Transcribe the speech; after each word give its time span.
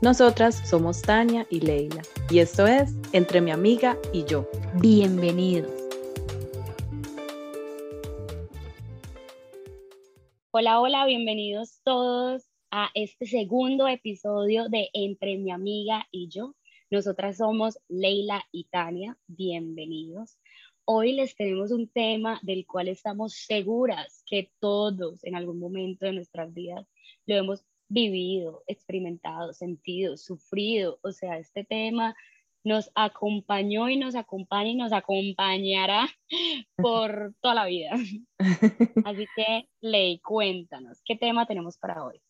Nosotras 0.00 0.54
somos 0.68 1.02
Tania 1.02 1.44
y 1.50 1.58
Leila 1.58 2.02
y 2.30 2.38
esto 2.38 2.68
es 2.68 2.94
Entre 3.12 3.40
mi 3.40 3.50
amiga 3.50 3.98
y 4.12 4.24
yo. 4.24 4.48
Bienvenidos. 4.80 5.72
Hola, 10.52 10.80
hola, 10.80 11.04
bienvenidos 11.04 11.80
todos 11.82 12.44
a 12.70 12.90
este 12.94 13.26
segundo 13.26 13.88
episodio 13.88 14.68
de 14.68 14.88
Entre 14.92 15.36
mi 15.36 15.50
amiga 15.50 16.06
y 16.12 16.28
yo. 16.28 16.54
Nosotras 16.90 17.38
somos 17.38 17.80
Leila 17.88 18.44
y 18.52 18.68
Tania, 18.70 19.18
bienvenidos. 19.26 20.38
Hoy 20.84 21.12
les 21.14 21.34
tenemos 21.34 21.72
un 21.72 21.88
tema 21.88 22.38
del 22.42 22.66
cual 22.66 22.86
estamos 22.86 23.34
seguras 23.34 24.22
que 24.26 24.52
todos 24.60 25.24
en 25.24 25.34
algún 25.34 25.58
momento 25.58 26.06
de 26.06 26.12
nuestras 26.12 26.54
vidas 26.54 26.86
lo 27.26 27.34
hemos 27.34 27.64
vivido, 27.88 28.62
experimentado, 28.66 29.52
sentido, 29.52 30.16
sufrido. 30.16 30.98
O 31.02 31.12
sea, 31.12 31.38
este 31.38 31.64
tema 31.64 32.14
nos 32.64 32.90
acompañó 32.94 33.88
y 33.88 33.96
nos 33.96 34.14
acompaña 34.14 34.70
y 34.70 34.76
nos 34.76 34.92
acompañará 34.92 36.08
por 36.76 37.34
toda 37.40 37.54
la 37.54 37.66
vida. 37.66 37.90
Así 39.04 39.26
que, 39.34 39.68
Ley, 39.80 40.20
cuéntanos, 40.20 41.00
¿qué 41.04 41.16
tema 41.16 41.46
tenemos 41.46 41.78
para 41.78 42.04
hoy? 42.04 42.20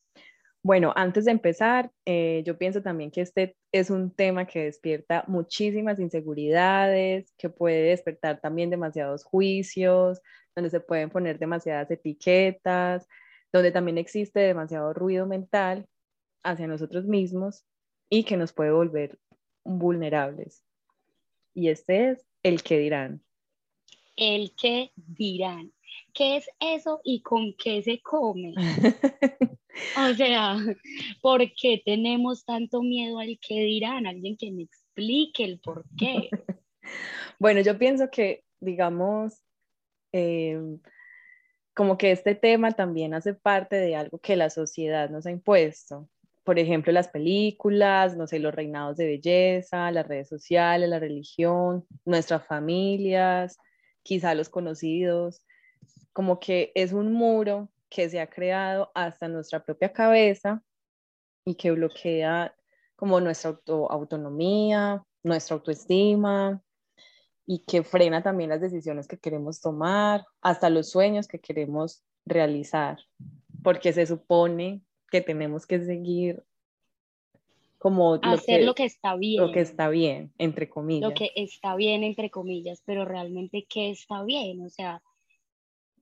Bueno, 0.63 0.93
antes 0.97 1.25
de 1.25 1.31
empezar, 1.31 1.91
eh, 2.05 2.43
yo 2.45 2.59
pienso 2.59 2.83
también 2.83 3.11
que 3.11 3.21
este 3.21 3.57
es 3.73 3.91
un 3.91 4.11
tema 4.11 4.45
que 4.47 4.65
despierta 4.65 5.25
muchísimas 5.27 6.01
inseguridades, 6.01 7.33
que 7.39 7.49
puede 7.49 7.83
despertar 7.91 8.41
también 8.41 8.69
demasiados 8.69 9.25
juicios, 9.25 10.21
donde 10.55 10.71
se 10.71 10.81
pueden 10.81 11.11
poner 11.11 11.39
demasiadas 11.39 11.91
etiquetas, 11.91 13.09
donde 13.53 13.73
también 13.73 13.99
existe 13.99 14.41
demasiado 14.41 14.93
ruido 14.93 15.27
mental 15.27 15.87
hacia 16.43 16.67
nosotros 16.67 17.07
mismos 17.07 17.65
y 18.11 18.25
que 18.25 18.37
nos 18.37 18.53
puede 18.53 18.71
volver 18.71 19.19
vulnerables. 19.65 20.65
Y 21.55 21.69
este 21.69 22.11
es 22.11 22.27
el 22.43 22.63
que 22.63 22.79
dirán. 22.79 23.23
El 24.17 24.55
que 24.55 24.93
dirán. 24.97 25.73
¿Qué 26.13 26.37
es 26.37 26.49
eso 26.61 27.01
y 27.05 27.23
con 27.23 27.55
qué 27.55 27.83
se 27.83 28.01
come? 28.01 28.55
o 29.99 30.15
sea, 30.15 30.57
¿por 31.21 31.41
qué 31.55 31.83
tenemos 31.85 32.45
tanto 32.45 32.83
miedo 32.83 33.19
al 33.19 33.39
que 33.41 33.61
dirán? 33.61 34.07
Alguien 34.07 34.37
que 34.37 34.51
me 34.51 34.63
explique 34.63 35.45
el 35.45 35.61
por 35.61 35.85
qué. 35.97 36.29
bueno, 37.39 37.61
yo 37.61 37.79
pienso 37.79 38.11
que, 38.11 38.45
digamos, 38.61 39.41
em, 40.13 40.81
como 41.79 41.97
que 41.97 42.11
este 42.11 42.35
tema 42.35 42.73
también 42.73 43.15
hace 43.15 43.35
parte 43.35 43.77
de 43.77 43.95
algo 43.95 44.19
que 44.19 44.35
la 44.35 44.51
sociedad 44.51 45.11
nos 45.11 45.27
ha 45.27 45.31
impuesto. 45.31 46.09
Por 46.43 46.59
ejemplo, 46.59 46.93
las 46.93 47.07
películas, 47.07 48.17
no 48.17 48.27
sé, 48.27 48.41
los 48.41 48.53
reinados 48.53 48.97
de 48.97 49.07
belleza, 49.07 49.93
las 49.93 50.09
redes 50.09 50.29
sociales, 50.29 50.89
la 50.89 50.99
religión, 50.99 51.87
nuestras 52.05 52.45
familias, 52.45 53.59
quizá 54.03 54.35
los 54.35 54.49
conocidos 54.49 55.45
como 56.13 56.41
que 56.41 56.73
es 56.75 56.93
un 56.93 57.13
muro 57.13 57.69
que 57.89 58.11
se 58.11 58.19
ha 58.19 58.27
creado 58.27 58.91
hasta 58.93 59.29
nuestra 59.29 59.63
propia 59.63 59.93
cabeza 59.93 60.61
y 61.45 61.55
que 61.55 61.71
bloquea 61.71 62.57
como 62.97 63.21
nuestra 63.21 63.57
autonomía, 63.69 65.05
nuestra 65.23 65.55
autoestima 65.55 66.61
y 67.51 67.61
que 67.61 67.83
frena 67.83 68.23
también 68.23 68.51
las 68.51 68.61
decisiones 68.61 69.09
que 69.09 69.17
queremos 69.17 69.63
tomar, 69.63 70.27
hasta 70.43 70.69
los 70.69 70.91
sueños 70.91 71.27
que 71.27 71.41
queremos 71.41 72.05
realizar, 72.27 72.99
porque 73.63 73.95
se 73.95 74.05
supone 74.05 74.83
que 75.11 75.23
tenemos 75.23 75.67
que 75.67 75.81
seguir 75.81 76.45
como 77.79 78.17
hacer 78.23 78.65
lo 78.65 78.75
que, 78.75 78.85
está 78.85 79.17
bien. 79.17 79.43
Lo 79.43 79.51
que 79.51 79.61
está 79.61 79.89
bien, 79.89 80.31
entre 80.37 80.69
comillas. 80.69 81.09
Lo 81.09 81.15
que 81.15 81.31
está 81.37 81.75
bien, 81.75 82.05
entre 82.05 82.29
comillas, 82.29 82.83
pero 82.85 83.07
realmente 83.07 83.67
qué 83.67 83.89
está 83.89 84.23
bien, 84.25 84.61
o 84.61 84.69
sea, 84.69 85.03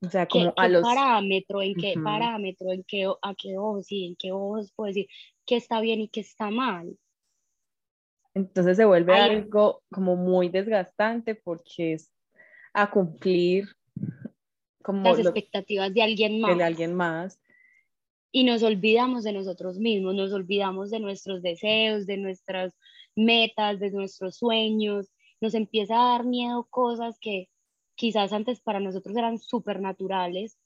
o 0.05 0.11
sea, 0.11 0.27
como 0.27 0.53
a 0.57 0.67
los... 0.67 0.83
parámetro, 0.83 1.63
en 1.63 1.75
qué 1.77 1.95
parámetro, 2.03 2.73
en 2.73 2.83
qué, 2.83 3.09
a 3.23 3.35
qué 3.37 3.57
ojos 3.57 3.87
y 3.93 4.05
en 4.05 4.17
qué 4.17 4.33
ojos 4.33 4.73
puedo 4.75 4.89
decir 4.89 5.07
qué 5.47 5.55
está 5.55 5.81
bien 5.81 6.01
y 6.01 6.09
qué 6.09 6.21
está 6.21 6.51
mal. 6.51 6.99
Entonces 8.37 8.77
se 8.77 8.85
vuelve 8.85 9.15
algo 9.15 9.83
como 9.91 10.15
muy 10.15 10.51
desgastante 10.51 11.35
porque 11.35 11.95
es 11.95 12.13
a 12.75 12.91
cumplir 12.91 13.67
como 14.83 15.09
las 15.09 15.21
expectativas 15.21 15.95
de 15.95 16.03
alguien 16.03 16.43
más. 16.43 16.59
De 16.59 16.63
alguien 16.63 16.95
más. 16.95 17.41
Y 18.31 18.45
nos 18.45 18.63
olvidamos 18.63 19.25
de 19.25 19.33
nosotros 19.33 19.79
mismos, 19.79 20.15
nos 20.15 20.35
olvidamos 20.35 20.91
de 20.91 21.01
nuestros 21.01 21.41
deseos, 21.41 22.05
de 22.05 22.19
nuestras 22.19 22.77
metas, 23.15 23.81
de 23.81 23.91
nuestros 23.91 24.37
sueños. 24.37 25.11
Nos 25.41 25.55
empieza 25.55 25.95
a 25.95 26.13
dar 26.13 26.27
miedo 26.27 26.67
cosas 26.69 27.19
que 27.19 27.49
quizás 27.95 28.35
antes 28.35 28.61
para 28.61 28.81
nosotros 28.81 29.17
eran 29.17 29.39
súper 29.39 29.81
naturales, 29.81 30.59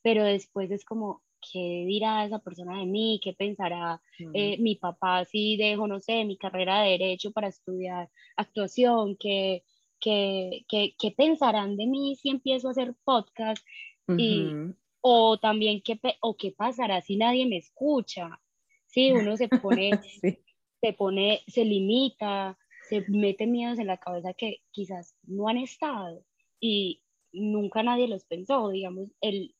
pero 0.00 0.22
después 0.22 0.70
es 0.70 0.84
como, 0.84 1.24
¿qué 1.40 1.84
dirá 1.86 2.24
esa 2.24 2.38
persona 2.38 2.78
de 2.78 2.86
mí? 2.86 3.20
¿Qué 3.22 3.32
pensará 3.32 4.00
eh, 4.34 4.58
mi 4.58 4.76
papá 4.76 5.24
si 5.24 5.56
dejo, 5.56 5.86
no 5.86 6.00
sé, 6.00 6.24
mi 6.24 6.36
carrera 6.36 6.82
de 6.82 6.90
derecho 6.90 7.32
para 7.32 7.48
estudiar 7.48 8.10
actuación? 8.36 9.16
¿Qué, 9.16 9.64
qué, 10.00 10.64
qué, 10.68 11.10
pensarán 11.16 11.76
de 11.76 11.86
mí 11.86 12.16
si 12.16 12.30
empiezo 12.30 12.68
a 12.68 12.70
hacer 12.72 12.94
podcast? 13.04 13.64
y, 14.08 14.52
o 15.00 15.38
también, 15.38 15.82
¿qué, 15.82 15.98
o 16.20 16.36
¿qué 16.36 16.52
pasará 16.52 17.00
si 17.00 17.16
nadie 17.16 17.46
me 17.46 17.56
escucha? 17.56 18.40
Sí, 18.86 19.12
uno 19.12 19.36
se 19.36 19.48
pone, 19.48 19.90
se 20.80 20.92
pone, 20.92 21.40
se 21.48 21.64
limita, 21.64 22.56
se 22.88 23.04
mete 23.08 23.46
miedos 23.46 23.78
en 23.78 23.88
la 23.88 23.96
cabeza 23.96 24.32
que 24.34 24.60
quizás 24.70 25.16
no 25.24 25.48
han 25.48 25.56
estado 25.58 26.24
y 26.60 27.02
nunca 27.32 27.82
nadie 27.82 28.08
los 28.08 28.24
pensó, 28.24 28.68
digamos, 28.70 29.12
el, 29.20 29.55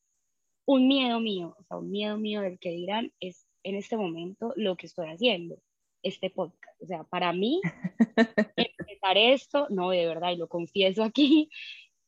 un 0.67 0.87
miedo 0.87 1.19
mío, 1.21 1.55
o 1.57 1.63
sea, 1.63 1.77
un 1.77 1.89
miedo 1.89 2.17
mío 2.17 2.41
del 2.41 2.59
que 2.59 2.71
dirán 2.71 3.13
es 3.21 3.47
en 3.63 3.75
este 3.75 3.95
momento 3.95 4.53
lo 4.57 4.75
que 4.75 4.87
estoy 4.87 5.07
haciendo, 5.07 5.57
este 6.03 6.29
podcast. 6.29 6.81
O 6.81 6.85
sea, 6.85 7.03
para 7.05 7.31
mí, 7.31 7.61
empezar 8.57 9.17
esto, 9.17 9.67
no, 9.69 9.91
de 9.91 10.05
verdad, 10.05 10.31
y 10.31 10.35
lo 10.35 10.49
confieso 10.49 11.03
aquí, 11.03 11.49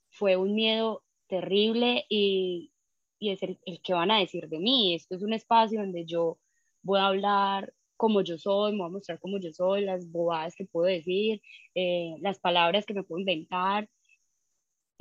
fue 0.09 0.35
un 0.35 0.55
miedo 0.55 1.03
terrible 1.27 2.05
y, 2.09 2.73
y 3.17 3.29
es 3.29 3.41
el, 3.43 3.59
el, 3.65 3.81
que 3.81 3.93
van 3.93 4.11
a 4.11 4.19
decir 4.19 4.49
de 4.49 4.59
mí. 4.59 4.93
Esto 4.93 5.15
es 5.15 5.23
un 5.23 5.33
espacio 5.33 5.79
donde 5.79 6.05
yo 6.05 6.37
voy 6.81 6.99
a 6.99 7.07
hablar 7.07 7.73
como 7.95 8.21
yo 8.21 8.37
soy, 8.37 8.73
me 8.73 8.79
voy 8.79 8.87
a 8.87 8.91
mostrar 8.91 9.19
como 9.19 9.39
yo 9.39 9.53
soy, 9.53 9.85
las 9.85 10.11
bobadas 10.11 10.55
que 10.55 10.65
puedo 10.65 10.87
decir, 10.87 11.41
eh, 11.75 12.15
las 12.19 12.39
palabras 12.39 12.85
que 12.85 12.93
me 12.93 13.03
puedo 13.03 13.19
inventar, 13.19 13.89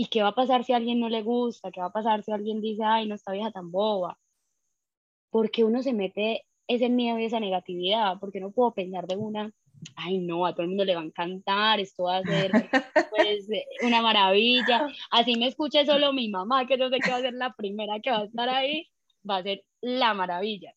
¿Y 0.00 0.06
qué 0.06 0.23
va 0.23 0.29
a 0.29 0.35
pasar 0.35 0.62
si 0.62 0.73
a 0.73 0.77
alguien 0.77 1.00
no 1.00 1.09
le 1.09 1.23
gusta? 1.23 1.73
¿Qué 1.73 1.81
va 1.81 1.87
a 1.87 1.93
pasar 1.93 2.23
si 2.23 2.31
alguien 2.31 2.61
dice, 2.61 2.85
ay, 2.85 3.09
no 3.09 3.17
está 3.17 3.33
vieja 3.33 3.50
tan 3.50 3.73
boba? 3.73 4.17
Porque 5.29 5.65
uno 5.65 5.83
se 5.83 5.93
mete 5.93 6.47
ese 6.69 6.89
miedo 6.89 7.19
y 7.19 7.25
esa 7.25 7.41
negatividad, 7.41 8.21
porque 8.21 8.39
no 8.39 8.53
puedo 8.53 8.73
pensar 8.73 9.09
de 9.09 9.17
una, 9.17 9.50
ay, 9.97 10.19
no, 10.19 10.47
a 10.47 10.53
todo 10.53 10.62
el 10.62 10.69
mundo 10.69 10.85
le 10.85 10.95
va 10.95 11.00
a 11.00 11.05
encantar, 11.05 11.81
esto 11.81 12.05
va 12.05 12.19
a 12.19 12.23
ser 12.23 12.53
pues, 13.11 13.49
una 13.83 14.00
maravilla. 14.00 14.87
Así 15.11 15.35
me 15.37 15.49
escuche 15.49 15.85
solo 15.85 16.12
mi 16.12 16.29
mamá, 16.29 16.65
que 16.69 16.77
no 16.77 16.91
sé 16.91 17.00
qué 17.00 17.11
va 17.11 17.17
a 17.17 17.23
ser 17.23 17.35
la 17.35 17.55
primera 17.55 17.99
que 17.99 18.12
va 18.12 18.21
a 18.21 18.25
estar 18.25 18.49
ahí, 18.49 18.89
va 19.29 19.39
a 19.39 19.43
ser 19.43 19.65
la 19.81 20.15
maravilla. 20.15 20.73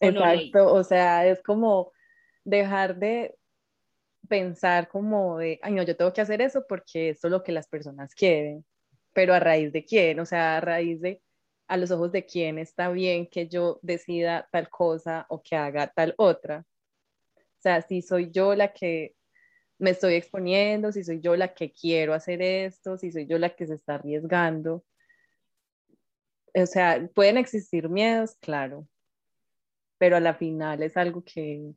Exacto, 0.00 0.74
o 0.74 0.82
sea, 0.82 1.28
es 1.28 1.40
como 1.44 1.92
dejar 2.42 2.96
de 2.96 3.36
pensar 4.30 4.88
como 4.88 5.38
de, 5.38 5.58
ay 5.62 5.74
no, 5.74 5.82
yo 5.82 5.96
tengo 5.96 6.12
que 6.12 6.20
hacer 6.20 6.40
eso 6.40 6.64
porque 6.68 7.10
esto 7.10 7.26
es 7.26 7.32
lo 7.32 7.42
que 7.42 7.50
las 7.52 7.66
personas 7.68 8.14
quieren, 8.14 8.64
pero 9.12 9.34
a 9.34 9.40
raíz 9.40 9.72
de 9.72 9.84
quién, 9.84 10.20
o 10.20 10.26
sea, 10.26 10.58
a 10.58 10.60
raíz 10.60 11.00
de, 11.00 11.20
a 11.66 11.76
los 11.76 11.90
ojos 11.90 12.12
de 12.12 12.24
quién 12.24 12.58
está 12.58 12.90
bien 12.90 13.26
que 13.26 13.48
yo 13.48 13.80
decida 13.82 14.48
tal 14.52 14.70
cosa 14.70 15.26
o 15.30 15.42
que 15.42 15.56
haga 15.56 15.88
tal 15.88 16.14
otra. 16.16 16.64
O 17.36 17.62
sea, 17.62 17.82
si 17.82 18.02
soy 18.02 18.30
yo 18.30 18.54
la 18.54 18.72
que 18.72 19.16
me 19.78 19.90
estoy 19.90 20.14
exponiendo, 20.14 20.92
si 20.92 21.02
soy 21.02 21.20
yo 21.20 21.34
la 21.36 21.52
que 21.52 21.72
quiero 21.72 22.14
hacer 22.14 22.40
esto, 22.40 22.96
si 22.98 23.10
soy 23.10 23.26
yo 23.26 23.38
la 23.38 23.50
que 23.56 23.66
se 23.66 23.74
está 23.74 23.96
arriesgando. 23.96 24.84
O 26.54 26.66
sea, 26.66 27.08
pueden 27.14 27.36
existir 27.36 27.88
miedos, 27.88 28.36
claro, 28.36 28.86
pero 29.98 30.16
a 30.16 30.20
la 30.20 30.34
final 30.34 30.82
es 30.84 30.96
algo 30.96 31.24
que, 31.24 31.74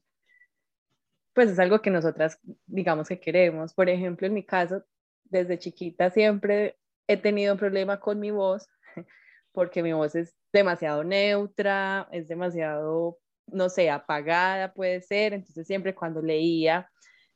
pues 1.34 1.50
es 1.50 1.60
algo 1.60 1.82
que 1.82 1.90
nosotras 1.90 2.40
digamos 2.66 3.08
que 3.08 3.20
queremos. 3.20 3.74
Por 3.74 3.90
ejemplo, 3.90 4.28
en 4.28 4.34
mi 4.34 4.44
caso, 4.44 4.84
desde 5.26 5.60
chiquita 5.60 6.10
siempre 6.10 6.78
he 7.08 7.18
tenido 7.18 7.54
un 7.54 7.60
problema 7.60 8.00
con 8.00 8.20
mi 8.20 8.32
voz, 8.32 8.68
porque 9.52 9.84
mi 9.84 9.94
voz 9.94 10.16
es 10.16 10.36
demasiado 10.52 11.04
neutra, 11.04 12.08
es 12.12 12.28
demasiado, 12.28 13.20
no 13.48 13.70
sé, 13.70 13.90
apagada 13.90 14.74
puede 14.74 15.02
ser, 15.02 15.34
entonces 15.34 15.68
siempre 15.68 15.96
cuando 15.96 16.22
leía 16.22 16.90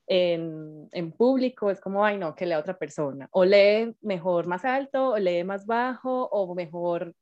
en, 0.07 0.87
en, 0.93 1.11
público 1.11 1.69
es 1.69 1.81
como, 1.81 2.05
ay 2.05 2.17
no, 2.17 2.33
que 2.35 2.45
lea 2.45 2.59
otra 2.59 2.77
persona, 2.77 3.27
o 3.31 3.43
lee 3.43 3.95
mejor 4.01 4.47
más 4.47 4.63
alto, 4.63 5.09
o 5.09 5.17
lee 5.17 5.43
más 5.43 5.65
bajo, 5.65 6.27
o 6.29 6.55
mejor 6.55 7.13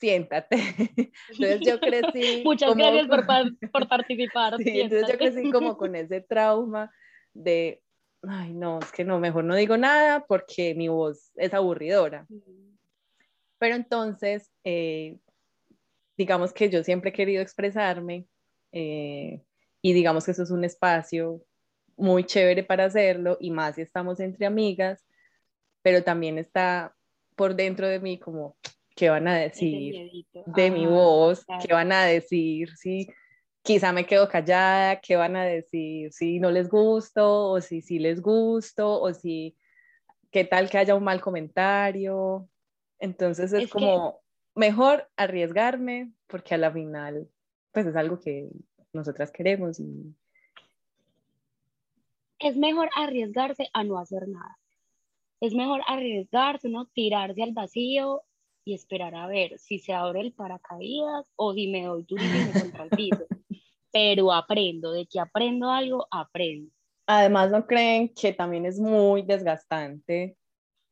siéntate. 0.00 0.56
Entonces 1.28 1.60
yo 1.60 1.78
crecí... 1.78 2.42
Muchas 2.44 2.74
gracias 2.74 3.06
por, 3.06 3.26
por 3.72 3.88
participar. 3.88 4.56
Sí, 4.58 4.80
entonces 4.80 5.08
yo 5.08 5.18
crecí 5.18 5.50
como 5.50 5.76
con 5.76 5.94
ese 5.94 6.20
trauma 6.20 6.90
de, 7.32 7.82
ay 8.22 8.52
no, 8.54 8.80
es 8.80 8.90
que 8.92 9.04
no, 9.04 9.20
mejor 9.20 9.44
no 9.44 9.54
digo 9.54 9.76
nada 9.76 10.24
porque 10.26 10.74
mi 10.74 10.88
voz 10.88 11.30
es 11.36 11.54
aburridora. 11.54 12.26
Pero 13.58 13.74
entonces, 13.76 14.50
eh, 14.64 15.18
digamos 16.16 16.52
que 16.52 16.70
yo 16.70 16.82
siempre 16.82 17.10
he 17.10 17.12
querido 17.12 17.42
expresarme 17.42 18.26
eh, 18.72 19.42
y 19.82 19.92
digamos 19.92 20.24
que 20.24 20.30
eso 20.30 20.42
es 20.42 20.50
un 20.50 20.64
espacio 20.64 21.42
muy 21.96 22.24
chévere 22.24 22.64
para 22.64 22.86
hacerlo 22.86 23.36
y 23.40 23.50
más 23.50 23.74
si 23.74 23.82
estamos 23.82 24.20
entre 24.20 24.46
amigas, 24.46 25.04
pero 25.82 26.02
también 26.02 26.38
está 26.38 26.94
por 27.36 27.54
dentro 27.54 27.86
de 27.86 28.00
mí 28.00 28.18
como, 28.18 28.56
¿qué 29.00 29.08
van 29.08 29.28
a 29.28 29.36
decir 29.36 30.26
de 30.44 30.70
mi 30.70 30.84
voz? 30.84 31.46
¿Qué 31.66 31.72
van 31.72 31.90
a 31.90 32.04
decir 32.04 32.76
si 32.76 33.08
quizá 33.62 33.94
me 33.94 34.04
quedo 34.04 34.28
callada? 34.28 35.00
¿Qué 35.00 35.16
van 35.16 35.36
a 35.36 35.44
decir 35.46 36.12
si 36.12 36.38
no 36.38 36.50
les 36.50 36.68
gusto 36.68 37.48
o 37.48 37.62
si 37.62 37.80
sí 37.80 37.98
les 37.98 38.20
gusto 38.20 39.00
o 39.00 39.14
si 39.14 39.56
qué 40.30 40.44
tal 40.44 40.68
que 40.68 40.76
haya 40.76 40.94
un 40.94 41.04
mal 41.04 41.22
comentario? 41.22 42.46
Entonces 42.98 43.54
es, 43.54 43.70
como 43.70 44.20
mejor 44.54 45.08
arriesgarme 45.16 46.12
porque 46.26 46.54
a 46.54 46.58
la 46.58 46.70
final 46.70 47.26
pues 47.72 47.86
es 47.86 47.96
algo 47.96 48.20
que 48.20 48.50
nosotras 48.92 49.32
queremos 49.32 49.80
y 49.80 50.14
es 52.38 52.54
mejor 52.54 52.90
arriesgarse 52.94 53.70
a 53.72 53.82
no 53.82 53.98
hacer 53.98 54.28
nada. 54.28 54.58
Es 55.40 55.54
mejor 55.54 55.80
arriesgarse, 55.86 56.68
¿no? 56.68 56.84
Tirarse 56.84 57.42
al 57.42 57.52
vacío 57.52 58.24
y 58.70 58.74
esperar 58.74 59.14
a 59.16 59.26
ver 59.26 59.58
si 59.58 59.78
se 59.80 59.92
abre 59.92 60.20
el 60.20 60.32
paracaídas 60.32 61.26
o 61.34 61.52
si 61.52 61.66
me 61.68 61.84
doy 61.84 62.04
durísimo 62.04 62.52
contra 62.72 62.84
el 62.84 62.90
piso. 62.90 63.26
Pero 63.92 64.32
aprendo, 64.32 64.92
de 64.92 65.06
que 65.06 65.18
aprendo 65.18 65.68
algo, 65.68 66.06
aprendo. 66.10 66.70
Además, 67.06 67.50
¿no 67.50 67.66
creen 67.66 68.14
que 68.14 68.32
también 68.32 68.66
es 68.66 68.78
muy 68.78 69.22
desgastante 69.22 70.36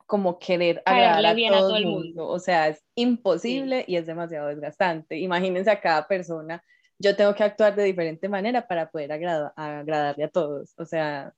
como 0.06 0.38
querer 0.38 0.82
agradar 0.84 1.36
a 1.54 1.58
todo, 1.58 1.76
el 1.76 1.86
mundo. 1.86 2.26
O 2.26 2.38
sea, 2.38 2.69
es 2.69 2.82
imposible 2.96 3.84
y 3.86 3.96
es 3.96 4.06
demasiado 4.06 4.48
desgastante. 4.48 5.19
Imagínense 5.19 5.70
a 5.70 5.80
cada 5.80 6.08
persona, 6.08 6.64
yo 6.98 7.14
tengo 7.14 7.34
que 7.34 7.44
actuar 7.44 7.76
de 7.76 7.84
diferente 7.84 8.28
manera 8.28 8.66
para 8.66 8.90
poder 8.90 9.12
agradarle 9.12 10.25
a 10.25 10.30
todos. 10.30 10.72
O 10.78 10.84
sea, 10.84 11.32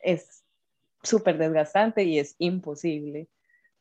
es 0.00 0.42
súper 1.02 1.38
desgastante 1.38 2.02
y 2.02 2.18
es 2.18 2.34
imposible. 2.38 3.28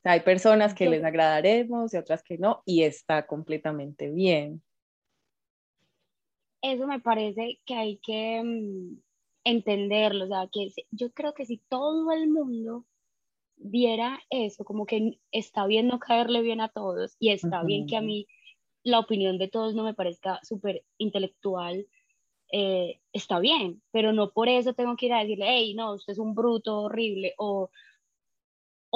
Sea, 0.06 0.12
hay 0.12 0.20
personas 0.20 0.76
que 0.76 0.88
les 0.88 1.04
agradaremos 1.04 1.92
y 1.92 1.98
otras 1.98 2.22
que 2.22 2.38
no, 2.38 2.62
y 2.64 2.84
está 2.84 3.26
completamente 3.26 4.12
bien. 4.12 4.62
Eso 6.62 6.86
me 6.86 7.00
parece 7.00 7.60
que 7.66 7.74
hay 7.74 7.98
que 7.98 8.40
mm, 8.44 9.00
entenderlo, 9.46 10.26
o 10.26 10.28
sea, 10.28 10.48
que 10.52 10.70
yo 10.92 11.12
creo 11.12 11.34
que 11.34 11.48
si 11.48 11.58
todo 11.58 12.12
el 12.12 12.30
mundo 12.30 12.86
viera 13.56 14.20
eso, 14.30 14.64
como 14.64 14.86
que 14.86 15.18
está 15.32 15.66
bien 15.66 15.88
no 15.88 15.98
caerle 15.98 16.44
bien 16.44 16.62
a 16.62 16.70
todos 16.70 17.16
y 17.18 17.32
está 17.32 17.64
bien 17.64 17.88
que 17.88 17.98
a 17.98 18.02
mí 18.02 18.28
la 18.84 19.00
opinión 19.00 19.40
de 19.40 19.48
todos 19.48 19.74
no 19.74 19.84
me 19.84 19.96
parezca 19.96 20.40
súper 20.44 20.84
intelectual, 21.00 21.88
eh, 22.52 23.00
está 23.12 23.40
bien, 23.40 23.82
pero 23.90 24.14
no 24.14 24.30
por 24.30 24.50
eso 24.50 24.76
tengo 24.76 24.96
que 24.98 25.08
ir 25.08 25.14
a 25.14 25.22
decirle, 25.22 25.46
hey, 25.48 25.74
no, 25.74 25.96
usted 25.96 26.14
es 26.14 26.20
un 26.20 26.36
bruto 26.36 26.82
horrible, 26.82 27.34
o, 27.40 27.72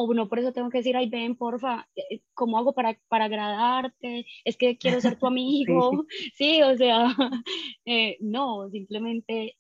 o 0.02 0.14
no 0.14 0.30
por 0.30 0.40
eso 0.40 0.54
tengo 0.54 0.70
que 0.70 0.80
decir, 0.80 0.96
ay, 0.96 1.10
ven, 1.10 1.36
porfa, 1.36 1.88
eh, 1.96 2.22
¿cómo 2.34 2.58
hago 2.58 2.74
para, 2.74 3.00
para 3.08 3.26
agradarte? 3.26 4.26
Es 4.46 4.58
que 4.58 4.78
quiero 4.78 5.02
ser 5.02 5.18
tu 5.18 5.28
amigo, 5.28 6.06
sí, 6.36 6.62
o 6.62 6.76
sea, 6.78 7.08
eh, 7.86 8.18
no, 8.22 8.70
simplemente 8.70 9.58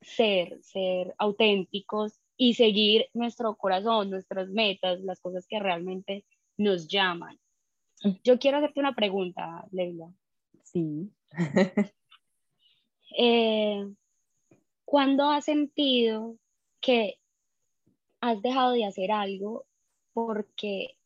ser, 0.00 0.58
ser 0.62 1.14
auténticos 1.18 2.20
y 2.36 2.54
seguir 2.54 3.06
nuestro 3.14 3.56
corazón, 3.56 4.10
nuestras 4.10 4.48
metas, 4.48 5.00
las 5.00 5.20
cosas 5.20 5.46
que 5.46 5.58
realmente 5.58 6.24
nos 6.56 6.88
llaman. 6.88 7.38
Yo 8.22 8.38
quiero 8.38 8.58
hacerte 8.58 8.78
una 8.78 8.94
pregunta, 8.94 9.66
Leila. 9.72 10.12
Sí. 10.62 11.10
eh, 13.16 13.88
¿Cuándo 14.84 15.28
has 15.28 15.44
sentido 15.44 16.36
que 16.80 17.18
has 18.20 18.42
dejado 18.42 18.72
de 18.72 18.84
hacer 18.84 19.12
algo 19.12 19.66
porque 20.12 20.96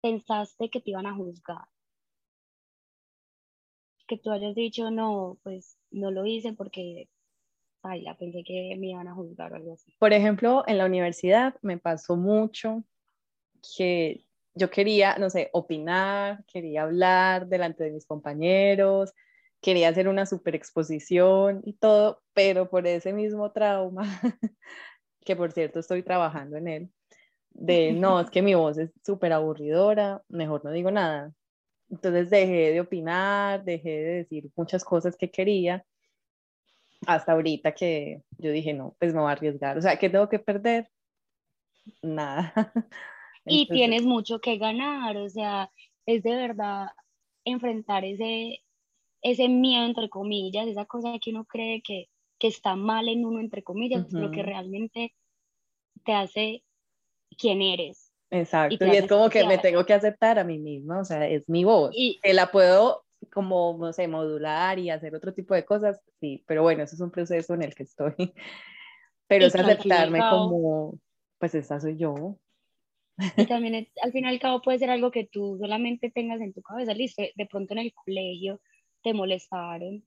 pensaste 0.00 0.70
que 0.70 0.80
te 0.80 0.90
iban 0.90 1.06
a 1.06 1.14
juzgar? 1.14 1.66
Que 4.06 4.18
tú 4.18 4.30
hayas 4.30 4.54
dicho, 4.54 4.90
no, 4.90 5.38
pues 5.42 5.78
no 5.90 6.10
lo 6.10 6.26
hice 6.26 6.52
porque 6.52 7.08
ay, 7.82 8.02
la 8.02 8.16
pensé 8.16 8.42
que 8.44 8.76
me 8.78 8.88
iban 8.88 9.08
a 9.08 9.14
juzgar 9.14 9.52
o 9.52 9.56
algo 9.56 9.74
así. 9.74 9.94
Por 9.98 10.12
ejemplo, 10.12 10.64
en 10.66 10.78
la 10.78 10.86
universidad 10.86 11.54
me 11.62 11.78
pasó 11.78 12.16
mucho 12.16 12.84
que 13.76 14.24
yo 14.54 14.70
quería, 14.70 15.16
no 15.16 15.30
sé, 15.30 15.50
opinar, 15.52 16.44
quería 16.46 16.82
hablar 16.82 17.46
delante 17.46 17.84
de 17.84 17.92
mis 17.92 18.06
compañeros, 18.06 19.14
quería 19.60 19.88
hacer 19.88 20.08
una 20.08 20.26
super 20.26 20.54
exposición 20.54 21.62
y 21.64 21.74
todo, 21.74 22.22
pero 22.32 22.68
por 22.68 22.86
ese 22.86 23.12
mismo 23.12 23.52
trauma, 23.52 24.02
que 25.24 25.36
por 25.36 25.52
cierto 25.52 25.80
estoy 25.80 26.02
trabajando 26.02 26.56
en 26.56 26.68
él, 26.68 26.90
de 27.50 27.92
no, 27.92 28.20
es 28.20 28.30
que 28.30 28.42
mi 28.42 28.54
voz 28.54 28.78
es 28.78 28.90
súper 29.04 29.32
aburridora, 29.32 30.22
mejor 30.28 30.64
no 30.64 30.70
digo 30.70 30.90
nada. 30.90 31.32
Entonces 31.90 32.30
dejé 32.30 32.72
de 32.72 32.80
opinar, 32.80 33.64
dejé 33.64 33.90
de 33.90 34.12
decir 34.18 34.50
muchas 34.56 34.84
cosas 34.84 35.16
que 35.16 35.30
quería 35.30 35.84
hasta 37.06 37.32
ahorita 37.32 37.72
que 37.72 38.22
yo 38.38 38.50
dije, 38.50 38.74
no, 38.74 38.94
pues 38.98 39.14
me 39.14 39.20
voy 39.20 39.30
a 39.30 39.32
arriesgar. 39.32 39.76
O 39.78 39.82
sea, 39.82 39.98
¿qué 39.98 40.10
tengo 40.10 40.28
que 40.28 40.38
perder? 40.38 40.90
Nada. 42.02 42.52
y 43.46 43.66
tienes 43.68 44.02
mucho 44.02 44.40
que 44.40 44.58
ganar, 44.58 45.16
o 45.16 45.28
sea, 45.28 45.70
es 46.06 46.22
de 46.22 46.34
verdad 46.34 46.88
enfrentar 47.44 48.04
ese, 48.04 48.62
ese 49.22 49.48
miedo, 49.48 49.86
entre 49.86 50.08
comillas, 50.08 50.66
esa 50.66 50.84
cosa 50.84 51.18
que 51.18 51.30
uno 51.30 51.44
cree 51.44 51.82
que, 51.82 52.08
que 52.40 52.48
está 52.48 52.74
mal 52.74 53.08
en 53.08 53.24
uno, 53.24 53.38
entre 53.38 53.62
comillas, 53.62 54.10
lo 54.12 54.30
que 54.32 54.42
realmente 54.42 55.14
te 56.04 56.12
hace 56.12 56.64
quien 57.38 57.62
eres. 57.62 58.12
Exacto, 58.30 58.86
y, 58.86 58.96
es 58.96 59.06
como 59.06 59.28
que 59.28 59.44
me 59.44 59.58
tengo 59.58 59.84
que 59.84 59.92
aceptar 59.92 60.38
a 60.38 60.44
mí 60.44 60.58
misma, 60.58 61.00
o 61.00 61.04
sea, 61.04 61.28
es 61.28 61.48
mi 61.48 61.64
voz, 61.64 61.90
y, 61.92 62.18
que 62.22 62.32
la 62.32 62.50
puedo 62.50 63.04
como, 63.32 63.76
no 63.78 63.92
sé, 63.92 64.08
modular 64.08 64.78
y 64.78 64.88
hacer 64.88 65.14
otro 65.14 65.34
tipo 65.34 65.54
de 65.54 65.64
cosas, 65.64 66.00
sí, 66.20 66.42
pero 66.46 66.62
bueno, 66.62 66.82
eso 66.82 66.94
es 66.94 67.00
un 67.00 67.10
proceso 67.10 67.54
en 67.54 67.62
el 67.62 67.74
que 67.74 67.82
estoy. 67.82 68.14
Pero 69.28 69.46
es 69.46 69.54
aceptarme 69.54 70.18
como, 70.18 70.98
pues 71.38 71.54
esa 71.54 71.78
soy 71.78 71.96
yo. 71.96 72.40
Y 73.36 73.46
también 73.46 73.86
al 74.02 74.10
fin 74.10 74.24
y 74.24 74.28
al 74.28 74.40
cabo 74.40 74.60
puede 74.60 74.80
ser 74.80 74.90
algo 74.90 75.12
que 75.12 75.24
tú 75.24 75.56
solamente 75.60 76.10
tengas 76.10 76.40
en 76.40 76.52
tu 76.52 76.62
cabeza, 76.62 76.94
listo, 76.94 77.22
de 77.22 77.46
pronto 77.46 77.74
en 77.74 77.78
el 77.78 77.92
colegio 77.92 78.60
te 79.02 79.14
molestaron, 79.14 80.04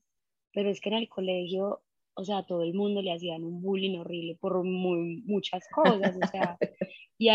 pero 0.52 0.68
es 0.68 0.80
que 0.80 0.90
en 0.90 0.96
el 0.96 1.08
colegio, 1.08 1.82
o 2.14 2.24
sea, 2.24 2.38
a 2.38 2.46
todo 2.46 2.62
el 2.62 2.74
mundo 2.74 3.02
le 3.02 3.12
hacían 3.12 3.44
un 3.44 3.60
bullying 3.60 3.98
horrible 3.98 4.36
por 4.40 4.62
muy, 4.64 5.22
muchas 5.26 5.66
cosas, 5.68 6.16
o 6.16 6.26
sea, 6.28 6.56
y, 7.18 7.30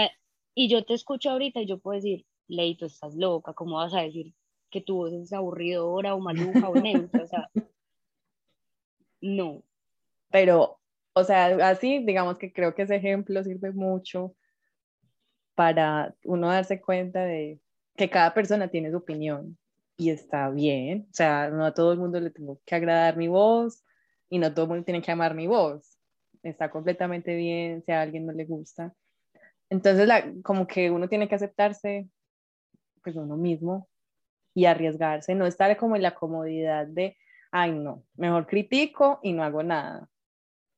y 0.56 0.70
yo 0.70 0.84
te 0.84 0.94
escucho 0.94 1.32
ahorita 1.32 1.62
y 1.62 1.68
yo 1.68 1.80
puedo 1.80 1.96
decir, 1.96 2.26
Leito, 2.48 2.86
estás 2.86 3.16
loca, 3.16 3.54
¿cómo 3.54 3.76
vas 3.76 3.94
a 3.94 4.02
decir 4.02 4.34
que 4.70 4.82
tu 4.82 4.98
voz 4.98 5.14
es 5.14 5.34
aburridora 5.34 6.16
o 6.16 6.20
maluca 6.20 6.70
o 6.70 6.76
neutra, 6.76 7.24
o 7.24 7.28
sea, 7.28 7.50
no. 9.22 9.64
Pero 10.30 10.80
o 11.20 11.24
sea, 11.24 11.70
así, 11.70 12.00
digamos 12.06 12.38
que 12.38 12.54
creo 12.54 12.74
que 12.74 12.84
ese 12.84 12.96
ejemplo 12.96 13.44
sirve 13.44 13.72
mucho 13.72 14.36
para 15.56 16.16
uno 16.24 16.48
darse 16.48 16.80
cuenta 16.82 17.24
de 17.26 17.60
que 17.96 18.10
cada 18.10 18.34
persona 18.34 18.70
tiene 18.70 18.92
su 18.92 18.98
opinión 18.98 19.58
y 19.98 20.12
está 20.12 20.50
bien. 20.50 21.08
O 21.12 21.14
sea, 21.14 21.50
no 21.50 21.66
a 21.66 21.74
todo 21.74 21.92
el 21.92 22.00
mundo 22.00 22.20
le 22.20 22.30
tengo 22.30 22.62
que 22.66 22.76
agradar 22.76 23.18
mi 23.18 23.28
voz 23.28 23.84
y 24.30 24.38
no 24.40 24.54
todo 24.54 24.64
el 24.64 24.70
mundo 24.70 24.86
tiene 24.86 25.02
que 25.02 25.12
amar 25.12 25.36
mi 25.36 25.48
voz. 25.48 25.98
Está 26.44 26.70
completamente 26.70 27.36
bien 27.36 27.84
si 27.86 27.92
a 27.92 28.02
alguien 28.02 28.26
no 28.26 28.32
le 28.32 28.46
gusta. 28.46 28.94
Entonces, 29.70 30.08
la, 30.08 30.34
como 30.44 30.68
que 30.68 30.90
uno 30.90 31.08
tiene 31.10 31.28
que 31.28 31.36
aceptarse, 31.36 32.08
pues 33.04 33.16
uno 33.16 33.38
mismo 33.38 33.88
y 34.54 34.66
arriesgarse, 34.66 35.36
no 35.36 35.46
estar 35.46 35.76
como 35.78 35.96
en 35.96 36.02
la 36.02 36.16
comodidad 36.16 36.88
de, 36.88 37.18
ay, 37.52 37.72
no, 37.72 38.04
mejor 38.16 38.48
critico 38.48 39.20
y 39.22 39.34
no 39.34 39.44
hago 39.44 39.64
nada. 39.64 40.10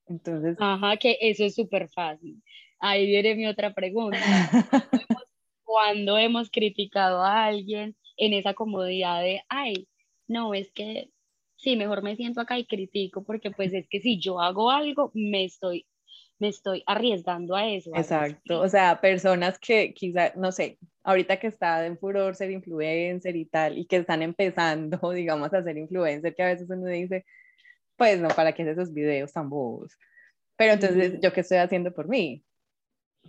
Entonces. 0.07 0.57
Ajá, 0.59 0.97
que 0.97 1.17
eso 1.21 1.45
es 1.45 1.55
súper 1.55 1.89
fácil. 1.89 2.41
Ahí 2.79 3.05
viene 3.05 3.35
mi 3.35 3.47
otra 3.47 3.73
pregunta. 3.73 4.17
Cuando 5.63 6.17
hemos 6.17 6.49
criticado 6.49 7.23
a 7.23 7.45
alguien 7.45 7.95
en 8.17 8.33
esa 8.33 8.53
comodidad 8.53 9.21
de, 9.21 9.41
ay, 9.47 9.87
no, 10.27 10.53
es 10.53 10.71
que 10.73 11.09
sí, 11.61 11.75
mejor 11.75 12.01
me 12.03 12.15
siento 12.15 12.41
acá 12.41 12.57
y 12.57 12.65
critico, 12.65 13.23
porque 13.23 13.51
pues 13.51 13.73
es 13.73 13.87
que 13.87 14.01
si 14.01 14.19
yo 14.19 14.41
hago 14.41 14.71
algo, 14.71 15.11
me 15.13 15.45
estoy 15.45 15.85
me 16.39 16.47
estoy 16.47 16.83
arriesgando 16.87 17.55
a 17.55 17.67
eso. 17.67 17.91
Exacto, 17.95 18.61
o 18.61 18.67
sea, 18.67 18.99
personas 18.99 19.59
que 19.59 19.93
quizá, 19.93 20.33
no 20.35 20.51
sé, 20.51 20.79
ahorita 21.03 21.37
que 21.37 21.45
está 21.45 21.85
en 21.85 21.99
furor 21.99 22.35
ser 22.35 22.49
influencer 22.49 23.35
y 23.35 23.45
tal, 23.45 23.77
y 23.77 23.85
que 23.85 23.97
están 23.97 24.23
empezando, 24.23 24.97
digamos, 25.11 25.53
a 25.53 25.61
ser 25.63 25.77
influencer, 25.77 26.33
que 26.33 26.41
a 26.41 26.47
veces 26.47 26.67
uno 26.67 26.87
dice, 26.87 27.25
pues 27.95 28.19
no, 28.19 28.27
¿para 28.29 28.53
qué 28.53 28.63
hacer 28.63 28.73
esos 28.73 28.91
videos 28.91 29.31
tan 29.31 29.51
bobos? 29.51 29.95
Pero 30.57 30.73
entonces, 30.73 31.19
¿yo 31.21 31.31
qué 31.31 31.41
estoy 31.41 31.59
haciendo 31.59 31.93
por 31.93 32.07
mí? 32.07 32.43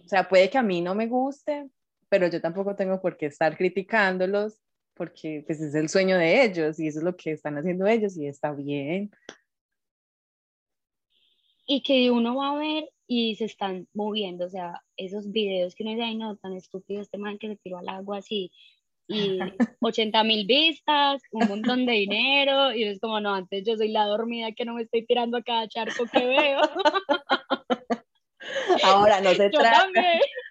O 0.02 0.08
sea, 0.08 0.26
puede 0.26 0.48
que 0.48 0.56
a 0.56 0.62
mí 0.62 0.80
no 0.80 0.94
me 0.94 1.06
guste, 1.06 1.68
pero 2.08 2.28
yo 2.28 2.40
tampoco 2.40 2.74
tengo 2.76 2.98
por 3.02 3.18
qué 3.18 3.26
estar 3.26 3.58
criticándolos 3.58 4.58
porque 4.94 5.42
pues 5.46 5.60
es 5.60 5.74
el 5.74 5.88
sueño 5.88 6.18
de 6.18 6.44
ellos 6.44 6.78
y 6.78 6.88
eso 6.88 6.98
es 6.98 7.04
lo 7.04 7.16
que 7.16 7.32
están 7.32 7.56
haciendo 7.58 7.86
ellos 7.86 8.16
y 8.16 8.26
está 8.26 8.52
bien. 8.52 9.10
Y 11.66 11.82
que 11.82 12.10
uno 12.10 12.36
va 12.36 12.50
a 12.50 12.58
ver 12.58 12.90
y 13.06 13.36
se 13.36 13.44
están 13.44 13.88
moviendo, 13.92 14.46
o 14.46 14.50
sea, 14.50 14.82
esos 14.96 15.30
videos 15.30 15.74
que 15.74 15.82
uno 15.82 15.92
dice, 15.92 16.04
ay 16.04 16.16
no, 16.16 16.36
tan 16.36 16.54
estúpido 16.54 17.02
este 17.02 17.18
man 17.18 17.38
que 17.38 17.48
se 17.48 17.56
tiró 17.56 17.78
al 17.78 17.88
agua 17.88 18.18
así, 18.18 18.50
y 19.06 19.38
80 19.80 20.24
mil 20.24 20.46
vistas, 20.46 21.22
un 21.30 21.48
montón 21.48 21.86
de 21.86 21.92
dinero, 21.92 22.72
y 22.72 22.84
es 22.84 23.00
como, 23.00 23.20
no, 23.20 23.34
antes 23.34 23.64
yo 23.64 23.76
soy 23.76 23.88
la 23.88 24.06
dormida 24.06 24.52
que 24.52 24.64
no 24.64 24.74
me 24.74 24.82
estoy 24.82 25.04
tirando 25.06 25.36
a 25.36 25.42
cada 25.42 25.68
charco 25.68 26.04
que 26.10 26.26
veo. 26.26 26.60
Ahora, 28.84 29.20
no 29.20 29.30
se, 29.34 29.50
trata, 29.50 29.86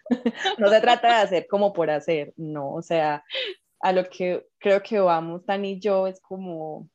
no 0.57 0.69
se 0.69 0.81
trata 0.81 1.07
de 1.07 1.13
hacer 1.13 1.47
como 1.47 1.73
por 1.73 1.89
hacer, 1.89 2.33
no, 2.37 2.73
o 2.73 2.81
sea, 2.81 3.23
a 3.81 3.91
lo 3.93 4.09
que 4.09 4.47
creo 4.59 4.81
que 4.83 4.99
vamos, 4.99 5.45
Tan 5.45 5.65
y 5.65 5.79
yo, 5.79 6.07
es 6.07 6.19
como, 6.21 6.89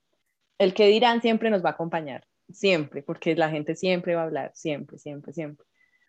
el 0.59 0.75
que 0.75 0.87
dirán 0.87 1.21
siempre 1.21 1.51
nos 1.51 1.65
va 1.65 1.71
a 1.71 1.73
acompañar 1.73 2.27
siempre, 2.49 3.03
porque 3.03 3.35
la 3.35 3.51
gente 3.51 3.75
siempre 3.75 4.15
va 4.15 4.23
a 4.23 4.25
hablar, 4.25 4.53
siempre, 4.55 4.99
siempre, 4.99 5.33
siempre. 5.33 5.67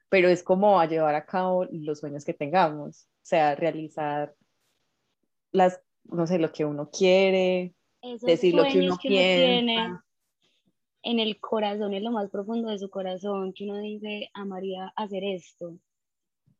Pero 0.10 0.30
es 0.30 0.44
como 0.44 0.80
a 0.80 0.86
llevar 0.86 1.16
a 1.16 1.26
cabo 1.26 1.66
los 1.72 2.00
sueños 2.00 2.24
que 2.24 2.34
tengamos, 2.34 3.06
o 3.06 3.26
sea, 3.26 3.56
realizar 3.56 4.34
las, 5.52 5.82
no 6.06 6.28
sé, 6.28 6.40
lo 6.40 6.52
que 6.52 6.64
uno 6.64 6.90
quiere, 6.90 7.74
decir 8.22 8.54
lo 8.54 8.64
que 8.64 8.80
uno, 8.80 8.98
piensa. 9.02 10.04
en 11.02 11.20
el 11.20 11.40
corazón, 11.40 11.94
en 11.94 12.04
lo 12.04 12.12
más 12.12 12.30
profundo 12.30 12.70
de 12.70 12.80
su 12.80 12.90
corazón, 12.90 13.52
que 13.54 13.66
uno 13.66 13.80
dice, 13.80 14.30
amaría 14.34 14.94
hacer 14.96 15.24
esto. 15.24 15.78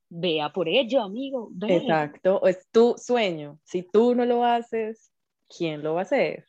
Vea 0.10 0.52
por 0.54 0.70
ello, 0.70 1.02
amigo. 1.02 1.52
Exacto, 1.68 2.46
es 2.46 2.68
tu 2.72 2.96
sueño. 2.98 3.60
Si 3.64 3.84
tú 3.84 4.16
no 4.16 4.26
lo 4.26 4.44
haces, 4.44 5.12
¿quién 5.50 5.84
lo 5.84 5.96
va 5.96 6.02
a 6.02 6.04
hacer? 6.04 6.46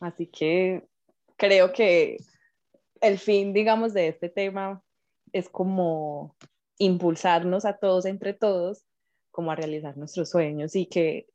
Así 0.00 0.26
que 0.26 0.84
creo 1.36 1.72
que 1.72 2.16
el 3.00 3.18
fin, 3.18 3.52
digamos, 3.52 3.92
de 3.92 4.08
este 4.08 4.28
tema 4.28 4.82
es 5.32 5.48
como 5.48 6.36
impulsarnos 6.78 7.64
a 7.64 7.76
todos, 7.76 8.06
entre 8.06 8.32
todos, 8.32 8.84
como 9.30 9.50
a 9.50 9.56
realizar 9.56 9.96
nuestros 9.96 10.30
sueños 10.30 10.74
y 10.76 10.86
que 10.86 11.26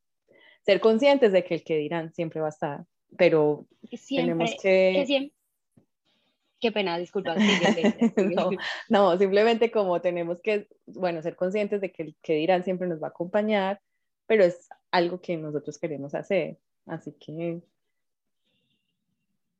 ser 0.65 0.79
conscientes 0.79 1.31
de 1.31 1.43
que 1.43 1.55
el 1.55 1.63
que 1.63 1.77
dirán 1.77 2.13
siempre 2.13 2.41
va 2.41 2.47
a 2.47 2.49
estar, 2.49 2.85
pero 3.17 3.67
tenemos 4.07 4.55
que... 4.61 5.31
Qué 6.59 6.71
pena, 6.71 6.97
disculpa. 6.97 7.35
no, 8.35 8.49
no, 8.89 9.17
simplemente 9.17 9.71
como 9.71 10.01
tenemos 10.01 10.41
que, 10.41 10.67
bueno, 10.85 11.21
ser 11.21 11.35
conscientes 11.35 11.79
de 11.79 11.91
que 11.91 12.03
el 12.03 12.15
que 12.21 12.33
dirán 12.33 12.63
siempre 12.63 12.87
nos 12.87 13.01
va 13.01 13.07
a 13.07 13.11
acompañar, 13.11 13.81
pero 14.27 14.43
es 14.43 14.67
algo 14.91 15.21
que 15.21 15.37
nosotros 15.37 15.77
queremos 15.77 16.13
hacer. 16.15 16.57
Así 16.85 17.13
que 17.13 17.61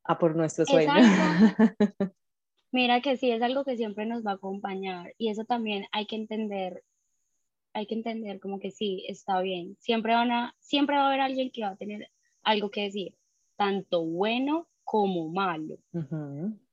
a 0.04 0.18
por 0.18 0.36
nuestro 0.36 0.66
sueño. 0.66 0.92
Mira 2.72 3.02
que 3.02 3.18
sí, 3.18 3.32
es 3.32 3.42
algo 3.42 3.64
que 3.64 3.78
siempre 3.78 4.06
nos 4.06 4.26
va 4.26 4.32
a 4.32 4.36
acompañar 4.36 5.14
y 5.18 5.30
eso 5.30 5.44
también 5.46 5.86
hay 5.92 6.06
que 6.06 6.16
entender, 6.16 6.84
hay 7.74 7.88
que 7.88 7.96
entender 7.96 8.40
como 8.40 8.60
que 8.60 8.72
sí, 8.72 9.06
está 9.08 9.42
bien. 9.42 9.76
Siempre, 9.80 10.14
van 10.14 10.32
a, 10.32 10.56
siempre 10.60 10.96
va 10.96 11.04
a 11.04 11.08
haber 11.08 11.22
alguien 11.22 11.52
que 11.52 11.62
va 11.62 11.70
a 11.70 11.76
tener 11.76 12.10
algo 12.44 12.70
que 12.70 12.84
decir, 12.84 13.16
tanto 13.56 14.04
bueno 14.04 14.68
como 14.84 15.30
malo. 15.30 15.78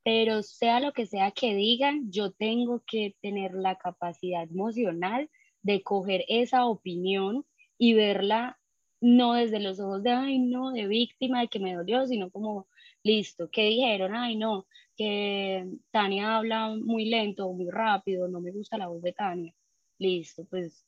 Pero 0.06 0.44
sea 0.44 0.78
lo 0.78 0.92
que 0.92 1.04
sea 1.04 1.32
que 1.32 1.56
digan, 1.56 2.12
yo 2.12 2.30
tengo 2.30 2.80
que 2.86 3.16
tener 3.20 3.54
la 3.54 3.74
capacidad 3.74 4.44
emocional 4.44 5.28
de 5.62 5.82
coger 5.82 6.24
esa 6.28 6.66
opinión 6.66 7.44
y 7.76 7.94
verla 7.94 8.56
no 9.00 9.32
desde 9.32 9.58
los 9.58 9.80
ojos 9.80 10.04
de, 10.04 10.10
ay, 10.10 10.38
no, 10.38 10.70
de 10.70 10.86
víctima, 10.86 11.40
de 11.40 11.48
que 11.48 11.58
me 11.58 11.74
dolió, 11.74 12.06
sino 12.06 12.30
como, 12.30 12.68
listo, 13.02 13.50
¿qué 13.50 13.64
dijeron? 13.64 14.14
Ay, 14.14 14.36
no, 14.36 14.68
que 14.96 15.66
Tania 15.90 16.36
habla 16.36 16.68
muy 16.68 17.06
lento 17.06 17.52
muy 17.52 17.68
rápido, 17.68 18.28
no 18.28 18.40
me 18.40 18.52
gusta 18.52 18.78
la 18.78 18.86
voz 18.86 19.02
de 19.02 19.12
Tania. 19.12 19.52
Listo, 19.98 20.44
pues 20.44 20.86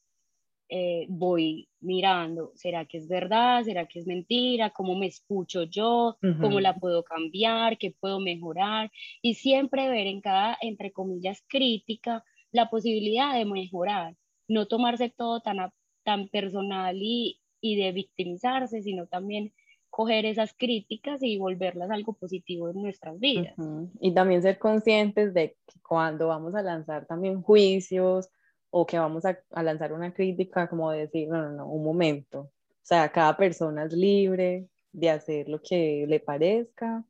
eh, 0.68 1.06
voy 1.08 1.68
mirando, 1.80 2.52
¿será 2.54 2.84
que 2.84 2.98
es 2.98 3.08
verdad? 3.08 3.64
¿Será 3.64 3.86
que 3.86 4.00
es 4.00 4.06
mentira? 4.06 4.70
¿Cómo 4.70 4.96
me 4.96 5.06
escucho 5.06 5.62
yo? 5.62 6.18
¿Cómo 6.40 6.60
la 6.60 6.74
puedo 6.74 7.04
cambiar? 7.04 7.78
¿Qué 7.78 7.94
puedo 7.98 8.20
mejorar? 8.20 8.90
Y 9.22 9.34
siempre 9.34 9.88
ver 9.88 10.06
en 10.06 10.20
cada, 10.20 10.58
entre 10.60 10.92
comillas, 10.92 11.42
crítica 11.48 12.24
la 12.52 12.68
posibilidad 12.70 13.34
de 13.34 13.44
mejorar, 13.44 14.14
no 14.46 14.66
tomarse 14.66 15.10
todo 15.10 15.40
tan, 15.40 15.72
tan 16.02 16.28
personal 16.28 16.96
y, 17.00 17.40
y 17.60 17.76
de 17.76 17.92
victimizarse, 17.92 18.82
sino 18.82 19.06
también 19.06 19.52
coger 19.90 20.26
esas 20.26 20.54
críticas 20.54 21.22
y 21.22 21.38
volverlas 21.38 21.90
algo 21.90 22.12
positivo 22.12 22.68
en 22.68 22.82
nuestras 22.82 23.18
vidas. 23.18 23.54
Y 24.00 24.12
también 24.12 24.42
ser 24.42 24.58
conscientes 24.58 25.32
de 25.34 25.56
que 25.66 25.80
cuando 25.80 26.28
vamos 26.28 26.54
a 26.54 26.62
lanzar 26.62 27.06
también 27.06 27.42
juicios 27.42 28.28
o 28.70 28.86
que 28.86 28.98
vamos 28.98 29.24
a, 29.24 29.38
a, 29.52 29.62
lanzar 29.62 29.92
una 29.92 30.12
crítica, 30.12 30.68
como 30.68 30.90
decir, 30.90 31.28
no, 31.28 31.42
no, 31.42 31.50
no, 31.50 31.66
un 31.66 31.84
momento. 31.84 32.40
O 32.40 32.50
sea, 32.82 33.10
cada 33.10 33.36
persona 33.36 33.84
es 33.84 33.92
libre 33.92 34.68
de 34.92 35.10
hacer 35.10 35.48
lo 35.48 35.60
que 35.62 36.06
le 36.08 36.20
parezca 36.20 37.04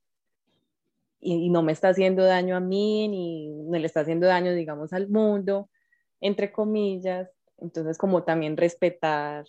y, 1.21 1.35
y 1.35 1.49
no 1.51 1.63
me 1.63 1.73
está 1.73 1.89
haciendo 1.91 2.25
daño 2.25 2.57
a 2.57 2.61
mí 2.61 3.09
ni, 3.09 3.49
ni 3.49 3.79
le 3.79 3.87
está 3.87 4.01
haciendo 4.01 4.27
daño, 4.27 4.53
digamos, 4.53 4.93
al 4.93 5.09
mundo, 5.09 5.69
entre 6.21 6.53
comillas. 6.53 7.29
Entonces, 7.59 7.99
como 7.99 8.23
también 8.25 8.57
respetar 8.57 9.45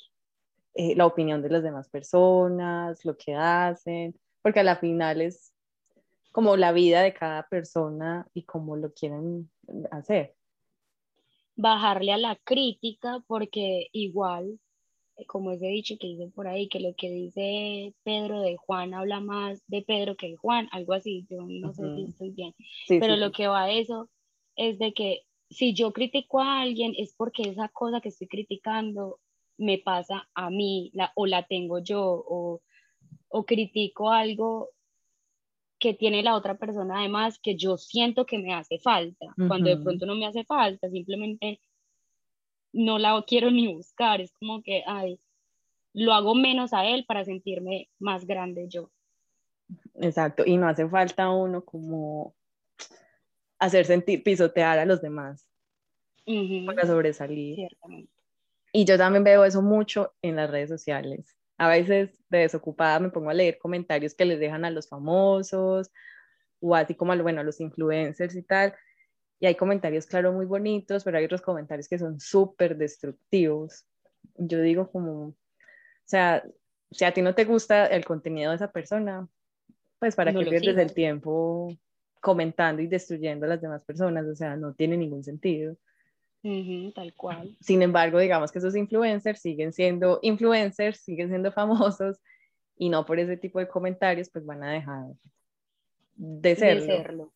eh, 0.74 0.96
la 0.96 1.06
opinión 1.06 1.42
de 1.42 1.50
las 1.50 1.64
demás 1.64 1.90
personas, 1.90 3.04
lo 3.06 3.18
que 3.18 3.36
hacen, 3.36 4.16
porque 4.42 4.62
a 4.62 4.64
la 4.64 4.78
final 4.78 5.22
es 5.22 5.52
como 6.32 6.56
la 6.58 6.72
vida 6.72 7.02
de 7.02 7.14
cada 7.14 7.48
persona 7.48 8.28
y 8.34 8.44
cómo 8.44 8.76
lo 8.78 8.94
quieren 8.94 9.50
hacer. 9.92 10.36
Bajarle 11.62 12.14
a 12.14 12.18
la 12.18 12.36
crítica 12.38 13.24
porque 13.28 13.88
igual, 13.92 14.60
eh, 15.18 15.26
como 15.26 15.52
ese 15.52 15.68
dicho 15.68 15.96
que 16.00 16.08
dicen 16.08 16.32
por 16.32 16.48
ahí, 16.48 16.70
que 16.70 16.80
lo 16.80 16.94
que 16.96 17.12
dice 17.12 17.94
Pedro 18.04 18.42
de 18.42 18.56
Juan 18.56 18.94
habla 18.94 19.20
más 19.20 19.62
de 19.68 19.82
Pedro 19.82 20.16
que 20.16 20.30
de 20.30 20.36
Juan, 20.38 20.70
algo 20.72 20.94
así, 20.94 21.26
yo 21.30 21.46
no 21.48 21.74
sé 21.74 21.84
si 21.96 22.04
estoy 22.04 22.30
bien, 22.32 22.56
pero 22.88 23.18
lo 23.18 23.32
que 23.32 23.48
va 23.48 23.64
a 23.64 23.72
eso 23.72 24.10
es 24.56 24.80
de 24.80 24.94
que 24.94 25.24
si 25.50 25.74
yo 25.74 25.92
critico 25.92 26.40
a 26.40 26.62
alguien 26.62 26.94
es 26.98 27.14
porque 27.16 27.44
esa 27.44 27.70
cosa 27.70 28.02
que 28.02 28.10
estoy 28.10 28.28
criticando 28.28 29.20
me 29.58 29.80
pasa 29.80 30.30
a 30.34 30.50
mí 30.50 30.92
la, 30.94 31.12
o 31.16 31.26
la 31.26 31.44
tengo 31.44 31.80
yo 31.80 32.02
o, 32.04 32.62
o 33.28 33.46
critico 33.46 34.12
algo 34.12 34.70
que 35.80 35.94
tiene 35.94 36.22
la 36.24 36.36
otra 36.36 36.58
persona 36.58 37.00
además 37.00 37.40
que 37.40 37.56
yo 37.56 37.78
siento 37.78 38.26
que 38.26 38.38
me 38.38 38.54
hace 38.54 38.80
falta, 38.80 39.28
cuando 39.48 39.70
de 39.70 39.78
pronto 39.78 40.06
no 40.06 40.16
me 40.16 40.26
hace 40.26 40.44
falta, 40.44 40.90
simplemente 40.90 41.60
no 42.74 43.00
la 43.00 43.24
quiero 43.26 43.50
ni 43.50 43.74
buscar, 43.74 44.22
es 44.22 44.34
como 44.34 44.62
que, 44.62 44.84
ay, 44.86 45.20
lo 45.94 46.14
hago 46.14 46.36
menos 46.36 46.74
a 46.74 46.86
él 46.86 47.06
para 47.08 47.26
sentirme 47.26 47.90
más 47.98 48.26
grande 48.26 48.68
yo. 48.68 48.92
Exacto, 49.96 50.44
y 50.46 50.58
no 50.58 50.68
hace 50.68 50.88
falta 50.88 51.30
uno 51.30 51.64
como 51.64 52.34
hacer 53.58 53.86
sentir, 53.86 54.24
pisotear 54.24 54.80
a 54.80 54.86
los 54.86 55.02
demás 55.02 55.48
para 56.66 56.86
sobresalir. 56.86 57.56
Ciertamente. 57.56 58.12
Y 58.72 58.86
yo 58.86 58.98
también 58.98 59.24
veo 59.24 59.46
eso 59.46 59.62
mucho 59.62 60.14
en 60.22 60.36
las 60.36 60.50
redes 60.50 60.70
sociales. 60.70 61.39
A 61.60 61.68
veces 61.68 62.18
de 62.30 62.40
desocupada 62.40 63.00
me 63.00 63.10
pongo 63.10 63.30
a 63.30 63.34
leer 63.34 63.60
comentarios 63.60 64.16
que 64.16 64.26
les 64.26 64.40
dejan 64.40 64.66
a 64.66 64.72
los 64.72 64.88
famosos 64.88 65.92
o 66.60 66.76
así 66.76 66.96
como 66.96 67.12
a, 67.12 67.22
bueno, 67.22 67.42
a 67.42 67.44
los 67.44 67.60
influencers 67.60 68.36
y 68.36 68.44
tal. 68.44 68.74
Y 69.40 69.46
hay 69.46 69.56
comentarios, 69.56 70.06
claro, 70.06 70.34
muy 70.34 70.46
bonitos, 70.46 71.04
pero 71.04 71.18
hay 71.18 71.26
otros 71.26 71.42
comentarios 71.42 71.88
que 71.88 72.00
son 72.00 72.20
súper 72.20 72.78
destructivos. 72.78 73.86
Yo 74.38 74.62
digo 74.62 74.90
como, 74.92 75.28
o 75.28 75.36
sea, 76.06 76.44
si 76.92 77.06
a 77.06 77.14
ti 77.14 77.22
no 77.22 77.36
te 77.36 77.46
gusta 77.46 77.86
el 77.86 78.06
contenido 78.06 78.50
de 78.50 78.56
esa 78.56 78.72
persona, 78.72 79.28
pues 80.00 80.16
para 80.16 80.34
que 80.34 80.46
pierdes 80.46 80.78
el 80.78 80.94
tiempo 80.94 81.78
comentando 82.22 82.82
y 82.82 82.88
destruyendo 82.88 83.46
a 83.46 83.50
las 83.50 83.62
demás 83.62 83.84
personas, 83.84 84.26
o 84.26 84.36
sea, 84.36 84.56
no 84.56 84.74
tiene 84.74 84.98
ningún 84.98 85.24
sentido 85.24 85.78
tal 86.94 87.14
cual. 87.16 87.58
Sin 87.60 87.82
embargo, 87.82 88.20
digamos 88.20 88.52
que 88.52 88.60
esos 88.60 88.76
influencers 88.76 89.42
siguen 89.42 89.74
siendo 89.74 90.20
influencers, 90.22 91.00
siguen 91.00 91.30
siendo 91.30 91.52
famosos 91.54 92.20
y 92.78 92.90
no 92.90 93.06
por 93.06 93.20
ese 93.20 93.38
tipo 93.38 93.60
de 93.60 93.68
comentarios, 93.68 94.30
pues 94.30 94.46
van 94.46 94.64
a 94.64 94.74
dejar 94.74 95.08
de 96.16 96.56
serlo. 96.56 97.32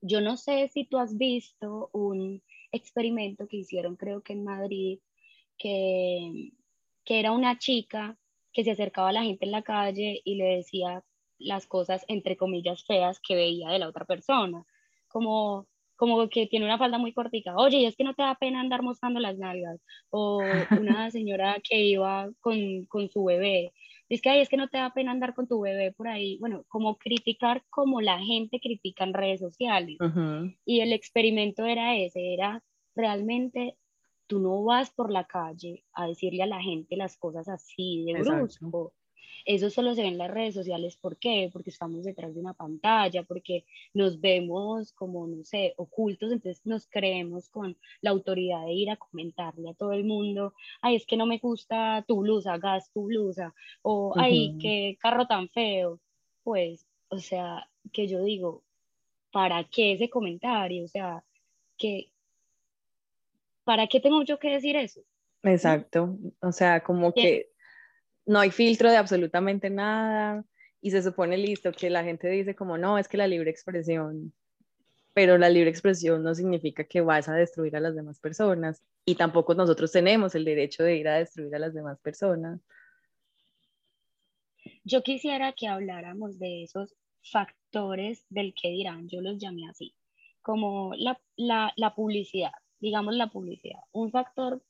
Yo 0.00 0.20
no 0.20 0.36
sé 0.36 0.68
si 0.68 0.84
tú 0.84 0.98
has 0.98 1.16
visto 1.16 1.90
un 1.92 2.42
experimento 2.70 3.48
que 3.48 3.58
hicieron, 3.58 3.96
creo 3.96 4.22
que 4.22 4.32
en 4.32 4.44
Madrid, 4.44 5.00
que, 5.56 6.52
que 7.04 7.18
era 7.18 7.32
una 7.32 7.58
chica 7.58 8.16
que 8.52 8.64
se 8.64 8.72
acercaba 8.72 9.10
a 9.10 9.12
la 9.12 9.22
gente 9.22 9.44
en 9.44 9.52
la 9.52 9.62
calle 9.62 10.20
y 10.24 10.36
le 10.36 10.56
decía 10.56 11.04
las 11.38 11.66
cosas, 11.66 12.04
entre 12.08 12.36
comillas, 12.36 12.84
feas 12.84 13.20
que 13.20 13.34
veía 13.34 13.70
de 13.70 13.78
la 13.78 13.88
otra 13.88 14.04
persona. 14.04 14.64
Como, 15.08 15.66
como 15.98 16.28
que 16.28 16.46
tiene 16.46 16.64
una 16.64 16.78
falda 16.78 16.96
muy 16.96 17.12
cortica, 17.12 17.56
oye, 17.56 17.86
es 17.86 17.96
que 17.96 18.04
no 18.04 18.14
te 18.14 18.22
da 18.22 18.36
pena 18.36 18.60
andar 18.60 18.82
mostrando 18.82 19.18
las 19.20 19.36
nalgas, 19.36 19.80
o 20.10 20.40
una 20.80 21.10
señora 21.10 21.56
que 21.68 21.82
iba 21.82 22.30
con, 22.40 22.86
con 22.86 23.10
su 23.10 23.24
bebé, 23.24 23.72
es 24.08 24.22
que, 24.22 24.30
Ay, 24.30 24.40
es 24.40 24.48
que 24.48 24.56
no 24.56 24.68
te 24.68 24.78
da 24.78 24.94
pena 24.94 25.10
andar 25.10 25.34
con 25.34 25.48
tu 25.48 25.60
bebé 25.60 25.92
por 25.92 26.08
ahí, 26.08 26.38
bueno, 26.38 26.64
como 26.68 26.96
criticar 26.96 27.64
como 27.68 28.00
la 28.00 28.18
gente 28.20 28.60
critica 28.60 29.04
en 29.04 29.12
redes 29.12 29.40
sociales. 29.40 29.98
Y 30.64 30.80
el 30.80 30.92
experimento 30.92 31.66
era 31.66 31.96
ese, 31.96 32.32
era 32.32 32.62
realmente 32.94 33.76
tú 34.26 34.38
no 34.40 34.62
vas 34.62 34.90
por 34.90 35.10
la 35.10 35.24
calle 35.24 35.84
a 35.92 36.06
decirle 36.06 36.42
a 36.44 36.46
la 36.46 36.62
gente 36.62 36.96
las 36.96 37.16
cosas 37.16 37.48
así 37.48 38.04
de 38.06 38.20
brusco. 38.20 38.94
Eso 39.48 39.70
solo 39.70 39.94
se 39.94 40.02
ve 40.02 40.08
en 40.08 40.18
las 40.18 40.30
redes 40.30 40.52
sociales. 40.52 40.98
¿Por 40.98 41.16
qué? 41.16 41.48
Porque 41.50 41.70
estamos 41.70 42.04
detrás 42.04 42.34
de 42.34 42.40
una 42.40 42.52
pantalla, 42.52 43.22
porque 43.22 43.64
nos 43.94 44.20
vemos 44.20 44.92
como, 44.92 45.26
no 45.26 45.42
sé, 45.42 45.72
ocultos, 45.78 46.30
entonces 46.30 46.60
nos 46.66 46.86
creemos 46.86 47.48
con 47.48 47.74
la 48.02 48.10
autoridad 48.10 48.66
de 48.66 48.74
ir 48.74 48.90
a 48.90 48.96
comentarle 48.96 49.70
a 49.70 49.74
todo 49.74 49.94
el 49.94 50.04
mundo, 50.04 50.52
ay, 50.82 50.96
es 50.96 51.06
que 51.06 51.16
no 51.16 51.24
me 51.24 51.38
gusta 51.38 52.04
tu 52.06 52.20
blusa, 52.20 52.58
gas 52.58 52.92
tu 52.92 53.04
blusa, 53.04 53.54
o 53.80 54.12
ay, 54.18 54.54
qué 54.60 54.98
carro 55.00 55.26
tan 55.26 55.48
feo. 55.48 55.98
Pues, 56.44 56.86
o 57.08 57.18
sea, 57.18 57.70
que 57.90 58.06
yo 58.06 58.22
digo, 58.22 58.62
¿para 59.32 59.64
qué 59.64 59.92
ese 59.92 60.10
comentario? 60.10 60.84
O 60.84 60.88
sea, 60.88 61.24
que, 61.78 62.10
¿para 63.64 63.86
qué 63.86 63.98
tengo 63.98 64.22
yo 64.24 64.38
que 64.38 64.50
decir 64.50 64.76
eso? 64.76 65.00
Exacto, 65.42 66.18
o 66.42 66.52
sea, 66.52 66.82
como 66.82 67.14
que 67.14 67.48
no 68.28 68.38
hay 68.38 68.50
filtro 68.50 68.90
de 68.90 68.96
absolutamente 68.98 69.70
nada 69.70 70.44
y 70.80 70.90
se 70.90 71.02
supone 71.02 71.38
listo 71.38 71.72
que 71.72 71.90
la 71.90 72.04
gente 72.04 72.28
dice 72.28 72.54
como 72.54 72.76
no, 72.76 72.98
es 72.98 73.08
que 73.08 73.16
la 73.16 73.26
libre 73.26 73.50
expresión, 73.50 74.34
pero 75.14 75.38
la 75.38 75.48
libre 75.48 75.70
expresión 75.70 76.22
no 76.22 76.34
significa 76.34 76.84
que 76.84 77.00
vas 77.00 77.28
a 77.28 77.34
destruir 77.34 77.74
a 77.74 77.80
las 77.80 77.96
demás 77.96 78.20
personas 78.20 78.84
y 79.06 79.14
tampoco 79.14 79.54
nosotros 79.54 79.90
tenemos 79.90 80.34
el 80.34 80.44
derecho 80.44 80.84
de 80.84 80.96
ir 80.96 81.08
a 81.08 81.16
destruir 81.16 81.54
a 81.54 81.58
las 81.58 81.72
demás 81.72 81.98
personas. 82.00 82.60
Yo 84.84 85.02
quisiera 85.02 85.52
que 85.54 85.66
habláramos 85.66 86.38
de 86.38 86.64
esos 86.64 86.94
factores 87.22 88.26
del 88.28 88.54
que 88.54 88.68
dirán, 88.68 89.08
yo 89.08 89.22
los 89.22 89.38
llamé 89.38 89.68
así, 89.70 89.94
como 90.42 90.92
la, 90.96 91.18
la, 91.36 91.72
la 91.76 91.94
publicidad, 91.94 92.52
digamos 92.78 93.14
la 93.14 93.28
publicidad. 93.28 93.80
Un 93.92 94.10
factor 94.10 94.62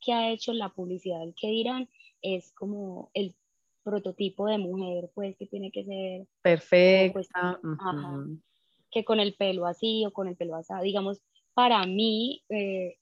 que 0.00 0.12
ha 0.12 0.30
hecho 0.30 0.52
la 0.52 0.68
publicidad 0.68 1.20
del 1.20 1.34
que 1.34 1.48
dirán 1.48 1.88
es 2.22 2.52
como 2.52 3.10
el 3.14 3.34
prototipo 3.82 4.46
de 4.46 4.58
mujer, 4.58 5.10
pues 5.14 5.36
que 5.36 5.46
tiene 5.46 5.70
que 5.70 5.84
ser 5.84 6.26
perfecta, 6.42 7.58
que 8.90 9.04
con 9.04 9.20
el 9.20 9.34
pelo 9.34 9.66
así 9.66 10.04
o 10.04 10.12
con 10.12 10.28
el 10.28 10.36
pelo 10.36 10.56
así, 10.56 10.72
digamos, 10.82 11.22
para 11.54 11.84
mí 11.86 12.42
eh, 12.48 12.96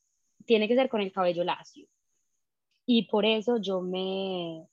tiene 0.44 0.68
que 0.68 0.74
ser 0.74 0.88
con 0.88 1.00
el 1.00 1.12
cabello 1.12 1.44
lacio. 1.44 1.86
Y 2.86 3.06
por 3.06 3.26
eso 3.26 3.58
yo 3.58 3.80
me 3.80 4.66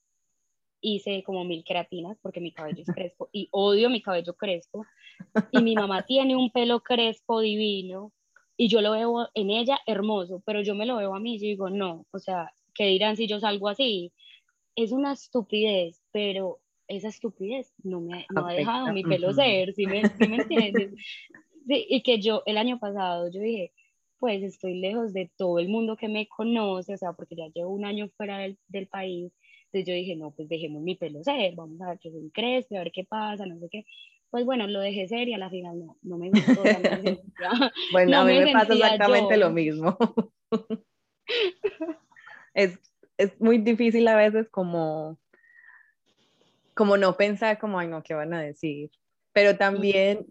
hice 0.81 1.23
como 1.23 1.43
mil 1.45 1.63
queratinas 1.63 2.17
porque 2.21 2.41
mi 2.41 2.51
cabello 2.51 2.83
es 2.83 2.93
crespo 2.93 3.29
y 3.33 3.47
odio 3.51 3.89
mi 3.89 4.01
cabello 4.01 4.35
crespo. 4.35 4.85
Y 5.51 5.61
mi 5.61 5.75
mamá 5.75 6.03
tiene 6.07 6.35
un 6.35 6.51
pelo 6.51 6.81
crespo 6.81 7.39
divino 7.39 8.11
y 8.55 8.67
yo 8.67 8.81
lo 8.81 8.91
veo 8.91 9.29
en 9.33 9.49
ella 9.49 9.79
hermoso, 9.87 10.43
pero 10.45 10.61
yo 10.61 10.75
me 10.75 10.85
lo 10.85 10.97
veo 10.97 11.15
a 11.15 11.19
mí 11.19 11.35
y 11.35 11.39
digo, 11.39 11.69
no, 11.69 12.05
o 12.11 12.19
sea, 12.19 12.51
¿qué 12.75 12.85
dirán 12.85 13.17
si 13.17 13.27
yo 13.27 13.39
salgo 13.39 13.67
así? 13.67 14.13
Es 14.75 14.91
una 14.91 15.13
estupidez, 15.13 16.01
pero 16.11 16.59
esa 16.87 17.07
estupidez 17.07 17.73
no 17.83 18.01
me 18.01 18.25
no 18.33 18.47
ha 18.47 18.53
dejado 18.53 18.93
mi 18.93 19.03
pelo 19.03 19.33
ser, 19.33 19.73
¿sí 19.73 19.85
me, 19.85 20.01
entiendes? 20.19 20.93
y 21.67 22.03
que 22.03 22.19
yo 22.19 22.43
el 22.45 22.57
año 22.57 22.79
pasado 22.79 23.29
yo 23.31 23.39
dije, 23.39 23.71
pues 24.19 24.43
estoy 24.43 24.79
lejos 24.79 25.13
de 25.13 25.31
todo 25.37 25.59
el 25.59 25.69
mundo 25.69 25.97
que 25.97 26.07
me 26.07 26.27
conoce, 26.27 26.93
o 26.93 26.97
sea, 26.97 27.13
porque 27.13 27.35
ya 27.35 27.47
llevo 27.53 27.71
un 27.71 27.85
año 27.85 28.09
fuera 28.15 28.39
del, 28.39 28.57
del 28.67 28.87
país, 28.87 29.33
entonces 29.65 29.87
yo 29.87 29.93
dije, 29.95 30.15
no, 30.15 30.31
pues 30.31 30.47
dejemos 30.49 30.83
mi 30.83 30.95
pelo 30.95 31.23
ser, 31.23 31.55
vamos 31.55 31.81
a 31.81 31.89
ver 31.89 31.99
qué 31.99 32.11
se 32.11 32.31
crece, 32.31 32.77
a 32.77 32.83
ver 32.83 32.91
qué 32.91 33.03
pasa, 33.05 33.45
no 33.45 33.57
sé 33.59 33.69
qué. 33.71 33.85
Pues 34.29 34.45
bueno, 34.45 34.67
lo 34.67 34.79
dejé 34.79 35.07
ser 35.07 35.27
y 35.27 35.33
a 35.33 35.37
la 35.37 35.49
final 35.49 35.79
no, 35.79 35.97
no 36.03 36.17
me 36.17 36.29
gustó. 36.29 36.61
bueno, 37.91 38.19
a 38.19 38.25
mí 38.25 38.33
me, 38.33 38.45
me 38.45 38.53
pasa 38.53 38.73
exactamente 38.73 39.37
lo 39.37 39.49
mismo. 39.49 39.97
es 42.53 42.79
es 43.17 43.39
muy 43.39 43.57
difícil 43.59 44.07
a 44.07 44.15
veces 44.15 44.49
como, 44.49 45.19
como 46.73 46.97
no 46.97 47.15
pensar 47.15 47.59
como, 47.59 47.79
ay, 47.79 47.87
no, 47.87 48.03
¿qué 48.03 48.13
van 48.13 48.33
a 48.33 48.41
decir? 48.41 48.91
Pero 49.31 49.57
también 49.57 50.25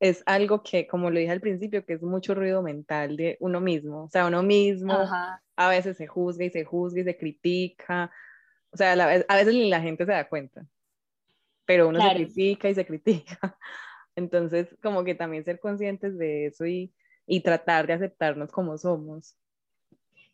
es 0.00 0.22
algo 0.26 0.62
que, 0.62 0.86
como 0.86 1.10
lo 1.10 1.18
dije 1.18 1.32
al 1.32 1.40
principio, 1.40 1.84
que 1.84 1.94
es 1.94 2.02
mucho 2.02 2.34
ruido 2.34 2.62
mental 2.62 3.16
de 3.16 3.36
uno 3.40 3.60
mismo. 3.60 4.04
O 4.04 4.08
sea, 4.08 4.26
uno 4.26 4.42
mismo 4.42 4.94
a 5.56 5.68
veces 5.68 5.96
se 5.96 6.06
juzga 6.06 6.44
y 6.44 6.50
se 6.50 6.64
juzga 6.64 7.00
y 7.00 7.04
se 7.04 7.16
critica. 7.16 8.10
O 8.70 8.76
sea, 8.76 8.92
a 8.92 9.36
veces 9.36 9.54
ni 9.54 9.68
la 9.68 9.80
gente 9.80 10.04
se 10.04 10.12
da 10.12 10.28
cuenta, 10.28 10.64
pero 11.64 11.88
uno 11.88 12.00
se 12.00 12.14
critica 12.14 12.68
y 12.68 12.74
se 12.74 12.86
critica. 12.86 13.58
Entonces, 14.14 14.68
como 14.82 15.04
que 15.04 15.14
también 15.14 15.44
ser 15.44 15.58
conscientes 15.60 16.18
de 16.18 16.46
eso 16.46 16.66
y, 16.66 16.92
y 17.26 17.40
tratar 17.40 17.86
de 17.86 17.94
aceptarnos 17.94 18.50
como 18.52 18.78
somos. 18.78 19.36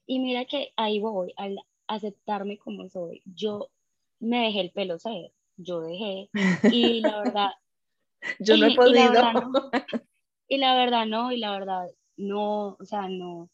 Y 0.07 0.19
mira 0.19 0.45
que 0.45 0.73
ahí 0.77 1.01
voy, 1.01 1.33
al 1.37 1.59
aceptarme 1.87 2.59
como 2.59 2.89
soy. 2.89 3.23
Yo 3.25 3.71
me 4.21 4.45
dejé 4.45 4.61
el 4.61 4.71
pelo 4.71 4.99
ser, 4.99 5.33
yo 5.57 5.81
dejé, 5.81 6.31
y 6.71 7.01
la 7.01 7.23
verdad... 7.23 7.51
yo 8.41 8.57
no 8.57 8.67
he 8.67 8.75
podido. 8.75 9.23
Y 10.47 10.59
la, 10.59 10.75
verdad, 10.77 11.07
no, 11.07 11.33
y 11.33 11.39
la 11.39 11.53
verdad 11.53 11.87
no, 12.17 12.77
o 12.79 12.85
sea, 12.85 13.09
no. 13.09 13.51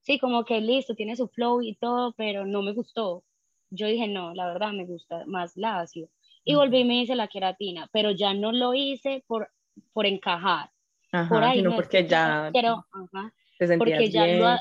Sí, 0.00 0.18
como 0.18 0.44
que 0.44 0.60
listo, 0.60 0.94
tiene 0.94 1.16
su 1.16 1.28
flow 1.28 1.62
y 1.62 1.74
todo, 1.76 2.12
pero 2.12 2.46
no 2.46 2.62
me 2.62 2.72
gustó. 2.72 3.24
Yo 3.70 3.86
dije, 3.86 4.08
no, 4.08 4.34
la 4.34 4.46
verdad 4.46 4.72
me 4.72 4.84
gusta 4.84 5.24
más 5.26 5.56
lacio. 5.56 6.08
Y 6.44 6.54
volví 6.54 6.80
y 6.80 6.84
me 6.84 7.00
hice 7.00 7.14
la 7.14 7.28
queratina, 7.28 7.88
pero 7.92 8.10
ya 8.10 8.34
no 8.34 8.52
lo 8.52 8.74
hice 8.74 9.24
por, 9.26 9.50
por 9.92 10.06
encajar. 10.06 10.70
por 11.28 11.42
ahí, 11.42 11.58
sino 11.58 11.74
porque 11.74 12.06
ya 12.06 12.50
pero, 12.52 12.86
porque 13.78 14.10
ya 14.10 14.26
lo, 14.26 14.58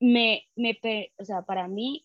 me, 0.00 0.46
me, 0.56 0.78
o 1.16 1.24
sea, 1.24 1.42
para 1.42 1.68
mí, 1.68 2.04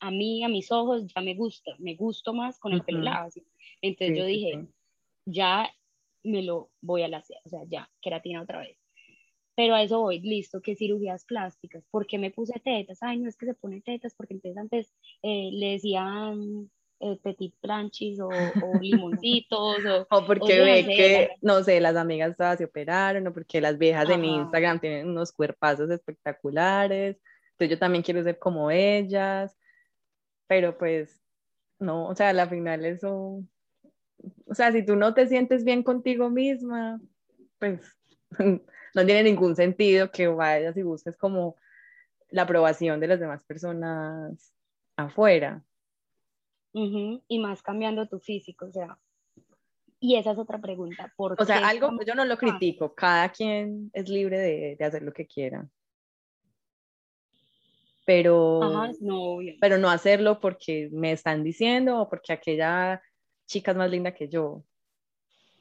a 0.00 0.10
mí, 0.10 0.44
a 0.44 0.48
mis 0.48 0.70
ojos, 0.70 1.06
ya 1.06 1.20
me 1.20 1.34
gusta, 1.34 1.74
me 1.78 1.94
gusto 1.94 2.32
más 2.32 2.58
con 2.58 2.72
el 2.72 2.82
pelo 2.82 3.00
lacio. 3.00 3.42
Entonces 3.80 4.16
yo 4.16 4.24
dije, 4.24 4.66
ya 5.24 5.70
me 6.22 6.42
lo 6.42 6.70
voy 6.80 7.02
a 7.02 7.16
hacer, 7.16 7.38
o 7.44 7.48
sea, 7.48 7.60
ya, 7.68 7.90
queratina 8.00 8.42
otra 8.42 8.60
vez. 8.60 8.78
Pero 9.56 9.74
a 9.74 9.82
eso 9.82 10.00
voy, 10.00 10.20
listo, 10.20 10.60
que 10.60 10.74
cirugías 10.74 11.24
plásticas. 11.24 11.84
¿Por 11.90 12.06
qué 12.06 12.18
me 12.18 12.32
puse 12.32 12.58
tetas? 12.58 13.02
Ay, 13.02 13.18
no 13.18 13.28
es 13.28 13.36
que 13.36 13.46
se 13.46 13.54
pone 13.54 13.80
tetas, 13.80 14.14
porque 14.14 14.34
entonces 14.34 14.58
antes 14.58 14.94
eh, 15.22 15.50
le 15.52 15.72
decían 15.72 16.70
eh, 17.04 17.18
petit 17.22 17.54
planchis 17.60 18.18
o, 18.20 18.28
o 18.28 18.78
limoncitos. 18.80 19.84
o, 19.84 20.06
o, 20.10 20.26
porque 20.26 20.60
ve 20.60 20.84
que, 20.84 21.30
no 21.42 21.62
sé, 21.62 21.80
las 21.80 21.96
amigas 21.96 22.36
todas 22.36 22.58
se 22.58 22.64
operaron, 22.64 23.26
o 23.26 23.32
porque 23.32 23.60
las 23.60 23.76
viejas 23.78 24.08
en 24.08 24.24
Instagram 24.24 24.80
tienen 24.80 25.08
unos 25.08 25.32
cuerpazos 25.32 25.90
espectaculares. 25.90 27.16
Entonces 27.52 27.70
yo 27.70 27.78
también 27.78 28.02
quiero 28.02 28.22
ser 28.22 28.38
como 28.38 28.70
ellas. 28.70 29.56
Pero 30.46 30.76
pues, 30.76 31.22
no, 31.78 32.08
o 32.08 32.14
sea, 32.14 32.30
al 32.30 32.48
final 32.48 32.84
eso. 32.84 33.42
O 34.46 34.54
sea, 34.54 34.72
si 34.72 34.84
tú 34.84 34.96
no 34.96 35.12
te 35.12 35.26
sientes 35.26 35.64
bien 35.64 35.82
contigo 35.82 36.30
misma, 36.30 37.00
pues 37.58 37.80
no 38.38 39.04
tiene 39.04 39.22
ningún 39.24 39.54
sentido 39.56 40.10
que 40.10 40.28
vayas 40.28 40.76
y 40.76 40.82
busques 40.82 41.16
como 41.16 41.56
la 42.30 42.42
aprobación 42.42 43.00
de 43.00 43.08
las 43.08 43.20
demás 43.20 43.44
personas 43.44 44.54
afuera. 44.96 45.62
Y 46.74 47.38
más 47.38 47.62
cambiando 47.62 48.06
tu 48.08 48.18
físico, 48.18 48.66
o 48.66 48.72
sea. 48.72 48.98
Y 50.00 50.16
esa 50.16 50.32
es 50.32 50.38
otra 50.38 50.60
pregunta. 50.60 51.12
¿por 51.16 51.40
o 51.40 51.44
sea, 51.44 51.66
algo 51.66 51.90
yo 52.04 52.14
no 52.14 52.24
lo 52.24 52.36
critico, 52.36 52.94
cada 52.94 53.30
quien 53.30 53.90
es 53.94 54.08
libre 54.08 54.38
de, 54.38 54.76
de 54.76 54.84
hacer 54.84 55.02
lo 55.02 55.12
que 55.12 55.26
quiera. 55.26 55.66
Pero, 58.04 58.60
no, 59.00 59.38
pero 59.60 59.78
no 59.78 59.88
hacerlo 59.88 60.40
porque 60.40 60.90
me 60.92 61.12
están 61.12 61.42
diciendo 61.42 62.00
o 62.00 62.08
porque 62.10 62.34
aquella 62.34 63.00
chica 63.46 63.70
es 63.70 63.76
más 63.78 63.90
linda 63.90 64.12
que 64.12 64.28
yo, 64.28 64.62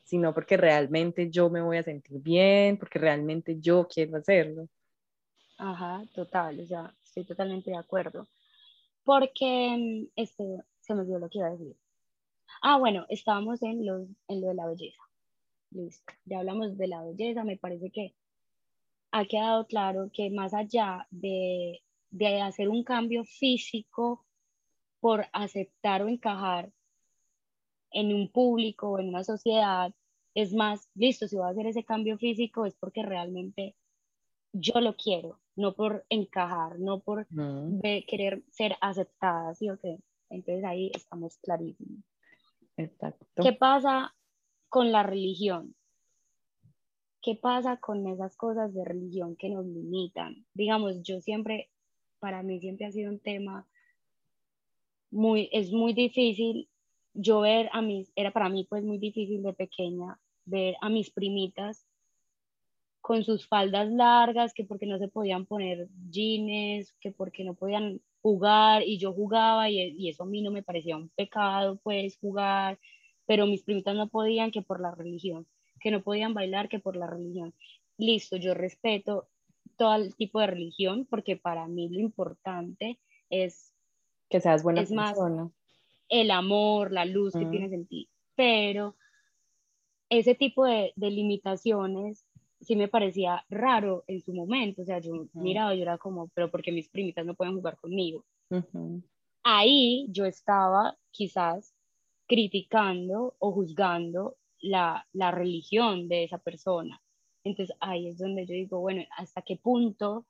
sino 0.04 0.34
porque 0.34 0.58
realmente 0.58 1.30
yo 1.30 1.50
me 1.50 1.62
voy 1.62 1.78
a 1.78 1.84
sentir 1.84 2.20
bien, 2.20 2.78
porque 2.78 3.00
realmente 3.00 3.60
yo 3.60 3.88
quiero 3.88 4.18
hacerlo. 4.18 4.68
Ajá, 5.58 6.04
total, 6.14 6.60
o 6.60 6.66
sea, 6.66 6.94
estoy 7.04 7.24
totalmente 7.24 7.72
de 7.72 7.78
acuerdo. 7.78 8.28
Porque, 9.06 10.10
este, 10.16 10.44
se 10.84 10.94
me 10.94 11.02
olvidó 11.02 11.20
lo 11.20 11.30
que 11.30 11.40
iba 11.40 11.48
a 11.48 11.52
decir. 11.52 11.76
Ah, 12.62 12.78
bueno, 12.78 13.06
estábamos 13.10 13.62
en 13.64 13.86
lo, 13.86 14.06
en 14.28 14.42
lo 14.42 14.48
de 14.48 14.54
la 14.54 14.68
belleza. 14.68 15.02
Listo, 15.72 16.14
ya 16.26 16.40
hablamos 16.40 16.78
de 16.78 16.88
la 16.88 17.04
belleza, 17.04 17.44
me 17.44 17.58
parece 17.58 17.90
que 17.90 18.14
ha 19.12 19.26
quedado 19.26 19.66
claro 19.66 20.12
que 20.14 20.30
más 20.30 20.54
allá 20.54 21.08
de, 21.10 21.82
de 22.12 22.42
hacer 22.42 22.70
un 22.70 22.84
cambio 22.84 23.24
físico 23.24 24.26
por 25.00 25.26
aceptar 25.34 26.04
o 26.04 26.10
encajar 26.10 26.72
en 27.92 28.14
un 28.14 28.30
público 28.30 28.90
o 28.90 29.00
en 29.00 29.10
una 29.10 29.24
sociedad, 29.24 29.94
es 30.36 30.54
más, 30.54 30.90
listo, 30.96 31.28
si 31.28 31.36
voy 31.36 31.46
a 31.46 31.50
hacer 31.50 31.68
ese 31.68 31.84
cambio 31.84 32.18
físico 32.18 32.66
es 32.66 32.76
porque 32.76 33.04
realmente 33.04 33.76
yo 34.52 34.82
lo 34.82 34.96
quiero, 34.96 35.40
no 35.56 35.74
por 35.74 36.06
encajar, 36.10 36.80
no 36.80 37.00
por 37.00 37.28
querer 38.08 38.44
ser 38.52 38.76
aceptada, 38.82 39.54
¿sí 39.56 39.70
o 39.70 39.78
qué? 39.78 40.00
Entonces 40.34 40.64
ahí 40.66 40.92
estamos 40.94 41.38
clarísimos. 41.38 42.04
Exacto. 42.78 43.26
¿Qué 43.42 43.54
pasa 43.54 44.16
con 44.70 44.92
la 44.92 45.04
religión? 45.04 45.76
¿Qué 47.22 47.36
pasa 47.36 47.78
con 47.78 48.06
esas 48.08 48.36
cosas 48.36 48.74
de 48.74 48.84
religión 48.84 49.36
que 49.36 49.50
nos 49.50 49.66
limitan? 49.66 50.46
Digamos, 50.54 51.04
yo 51.04 51.22
siempre, 51.22 51.70
para 52.20 52.44
mí 52.44 52.60
siempre 52.60 52.88
ha 52.88 52.92
sido 52.92 53.12
un 53.12 53.20
tema 53.20 53.68
muy, 55.12 55.50
es 55.54 55.72
muy 55.72 55.94
difícil 55.94 56.68
yo 57.14 57.42
ver 57.42 57.70
a 57.72 57.82
mis, 57.82 58.12
era 58.16 58.32
para 58.32 58.50
mí 58.50 58.66
pues 58.68 58.84
muy 58.84 58.98
difícil 58.98 59.44
de 59.44 59.54
pequeña 59.54 60.20
ver 60.46 60.76
a 60.82 60.90
mis 60.90 61.12
primitas 61.12 61.86
con 63.02 63.24
sus 63.24 63.48
faldas 63.48 63.92
largas, 63.92 64.54
que 64.54 64.64
porque 64.64 64.88
no 64.88 64.98
se 64.98 65.10
podían 65.10 65.46
poner 65.46 65.88
jeans, 66.10 66.92
que 67.00 67.12
porque 67.12 67.44
no 67.44 67.54
podían 67.54 68.02
jugar 68.24 68.84
y 68.84 68.98
yo 68.98 69.14
jugaba 69.14 69.70
y, 69.70 69.80
y, 69.98 70.10
eso 70.10 70.24
a 70.24 70.26
mí 70.26 70.42
no 70.42 70.50
me 70.50 70.64
parecía 70.64 70.96
un 70.96 71.10
pecado, 71.10 71.78
pues 71.84 72.18
jugar, 72.18 72.80
pero 73.26 73.46
mis 73.46 73.64
primitas 73.64 73.96
no 73.96 74.08
podían 74.08 74.50
que 74.50 74.62
por 74.62 74.80
la 74.80 74.92
religión, 74.92 75.46
que 75.82 75.92
no 75.92 76.02
podían 76.02 76.34
bailar 76.34 76.70
que 76.70 76.80
por 76.80 76.96
la 76.96 77.06
religión. 77.06 77.54
Listo, 77.98 78.38
yo 78.38 78.54
respeto 78.54 79.28
todo 79.78 79.96
el 79.96 80.16
tipo 80.16 80.40
de 80.40 80.48
religión 80.48 81.06
porque 81.10 81.36
para 81.36 81.68
mí 81.68 81.90
lo 81.90 82.00
importante 82.00 82.98
es 83.30 83.74
que 84.30 84.40
seas 84.40 84.64
buena 84.64 84.84
persona. 84.84 85.52
el 86.08 86.32
amor, 86.32 86.94
la 86.94 87.04
luz 87.04 87.34
que 87.34 87.46
tienes 87.46 87.74
en 87.74 87.86
ti, 87.86 88.10
pero 88.36 88.96
ese 90.10 90.34
tipo 90.34 90.66
de, 90.66 90.94
de 90.96 91.12
limitaciones 91.12 92.26
sí 92.64 92.76
me 92.76 92.88
parecía 92.88 93.46
raro 93.50 94.04
en 94.08 94.22
su 94.22 94.34
momento, 94.34 94.82
o 94.82 94.86
sea, 94.86 95.00
yo 95.00 95.28
miraba 95.34 95.74
y 95.74 95.78
yo 95.78 95.84
era 95.84 95.98
como, 95.98 96.30
pero 96.30 96.50
porque 96.50 96.72
mis 96.72 96.90
primitas 96.90 97.26
no 97.26 97.36
pueden 97.36 97.56
jugar 97.56 97.78
conmigo. 97.78 98.26
Ahí 99.44 100.08
yo 100.10 100.26
estaba 100.26 100.98
quizás 101.12 101.76
criticando 102.28 103.36
o 103.40 103.52
juzgando 103.52 104.38
la, 104.60 105.06
la 105.12 105.32
religión 105.32 106.08
de 106.08 106.24
esa 106.24 106.38
persona. 106.38 107.02
Entonces 107.44 107.76
ahí 107.82 108.08
es 108.08 108.18
donde 108.18 108.46
yo 108.46 108.54
digo, 108.54 108.80
bueno, 108.80 109.04
¿hasta 109.18 109.42
qué 109.42 109.58
punto 109.58 110.26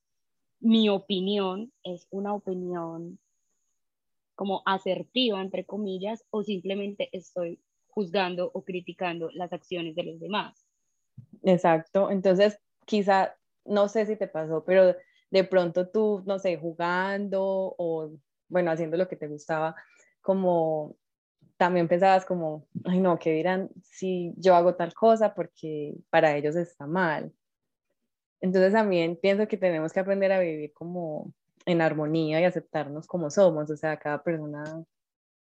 mi 0.60 0.90
opinión 0.90 1.72
es 1.84 2.08
una 2.10 2.34
opinión 2.34 3.20
como 4.36 4.64
asertiva, 4.66 5.40
entre 5.42 5.66
comillas, 5.66 6.26
o 6.32 6.44
simplemente 6.44 7.10
estoy 7.12 7.60
juzgando 7.88 8.50
o 8.54 8.64
criticando 8.64 9.30
las 9.32 9.54
acciones 9.54 9.96
de 9.96 10.04
los 10.04 10.20
demás? 10.20 10.66
Exacto, 11.44 12.10
entonces 12.12 12.60
quizá, 12.86 13.36
no 13.66 13.88
sé 13.90 14.06
si 14.06 14.16
te 14.16 14.28
pasó, 14.28 14.64
pero 14.66 14.96
de 15.32 15.44
pronto 15.44 15.90
tú, 15.90 16.24
no 16.26 16.40
sé, 16.40 16.58
jugando 16.58 17.42
o, 17.78 18.12
bueno, 18.50 18.72
haciendo 18.72 18.98
lo 18.98 19.08
que 19.08 19.16
te 19.16 19.28
gustaba, 19.28 19.76
como 20.22 20.96
también 21.58 21.88
pensabas 21.88 22.26
como, 22.26 22.68
ay 22.86 23.00
no, 23.02 23.20
que 23.20 23.34
dirán 23.34 23.70
si 23.84 24.34
yo 24.38 24.56
hago 24.56 24.76
tal 24.76 24.94
cosa 24.94 25.34
porque 25.36 25.96
para 26.10 26.36
ellos 26.38 26.56
está 26.56 26.88
mal. 26.88 27.34
Entonces 28.42 28.74
también 28.74 29.18
pienso 29.22 29.48
que 29.48 29.58
tenemos 29.58 29.94
que 29.94 30.00
aprender 30.02 30.32
a 30.32 30.40
vivir 30.40 30.74
como 30.74 31.34
en 31.66 31.82
armonía 31.82 32.42
y 32.42 32.44
aceptarnos 32.44 33.08
como 33.08 33.30
somos, 33.30 33.70
o 33.72 33.78
sea, 33.78 33.98
cada 33.98 34.22
persona 34.24 34.84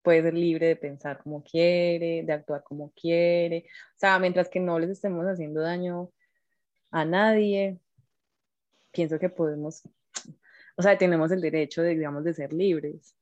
puede 0.02 0.22
ser 0.22 0.34
libre 0.34 0.66
de 0.66 0.76
pensar 0.76 1.22
como 1.22 1.42
quiere, 1.42 2.22
de 2.24 2.32
actuar 2.32 2.62
como 2.62 2.90
quiere, 2.92 3.66
o 3.68 3.98
sea, 3.98 4.18
mientras 4.18 4.48
que 4.48 4.60
no 4.60 4.78
les 4.78 4.90
estemos 4.90 5.24
haciendo 5.26 5.60
daño 5.60 6.10
a 6.90 7.04
nadie, 7.04 7.78
pienso 8.90 9.18
que 9.18 9.28
podemos, 9.28 9.82
o 10.76 10.82
sea, 10.82 10.98
tenemos 10.98 11.30
el 11.32 11.40
derecho 11.40 11.82
de, 11.82 11.96
digamos, 11.96 12.24
de 12.24 12.34
ser 12.34 12.52
libres. 12.52 13.16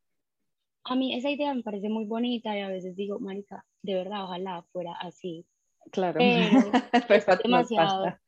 A 0.85 0.97
mí 0.97 1.15
esa 1.15 1.31
idea 1.31 1.55
me 1.55 1.63
parece 1.63 1.89
muy 1.89 2.05
bonita 2.05 2.57
y 2.57 2.61
a 2.61 2.69
veces 2.69 2.97
digo, 2.97 3.21
Marica, 3.21 3.65
de 3.83 3.95
verdad, 3.95 4.25
ojalá 4.25 4.63
fuera 4.73 4.93
así. 4.95 5.47
Claro. 5.93 6.19
Pero 6.19 6.73
es 7.15 7.43
demasiado. 7.43 8.19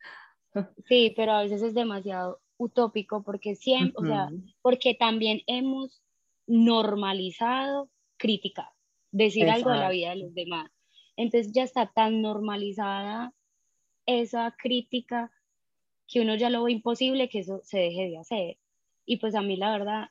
Sí, 0.87 1.11
pero 1.15 1.31
a 1.31 1.41
veces 1.41 1.63
es 1.63 1.73
demasiado 1.73 2.39
utópico 2.57 3.23
porque 3.23 3.55
siempre, 3.55 3.93
o 3.95 4.05
sea, 4.05 4.29
porque 4.61 4.93
también 4.93 5.41
hemos 5.47 6.03
normalizado 6.45 7.89
criticar, 8.23 8.69
decir 9.11 9.49
algo 9.49 9.69
de 9.69 9.79
la 9.79 9.89
vida 9.89 10.11
de 10.11 10.15
los 10.15 10.33
demás. 10.33 10.71
Entonces 11.17 11.51
ya 11.51 11.63
está 11.63 11.91
tan 11.91 12.21
normalizada 12.21 13.33
esa 14.05 14.55
crítica 14.57 15.29
que 16.07 16.21
uno 16.21 16.35
ya 16.35 16.49
lo 16.49 16.63
ve 16.63 16.71
imposible 16.71 17.27
que 17.27 17.39
eso 17.39 17.59
se 17.63 17.79
deje 17.79 18.07
de 18.07 18.17
hacer. 18.17 18.57
Y 19.05 19.17
pues 19.17 19.35
a 19.35 19.41
mí 19.41 19.57
la 19.57 19.73
verdad 19.73 20.07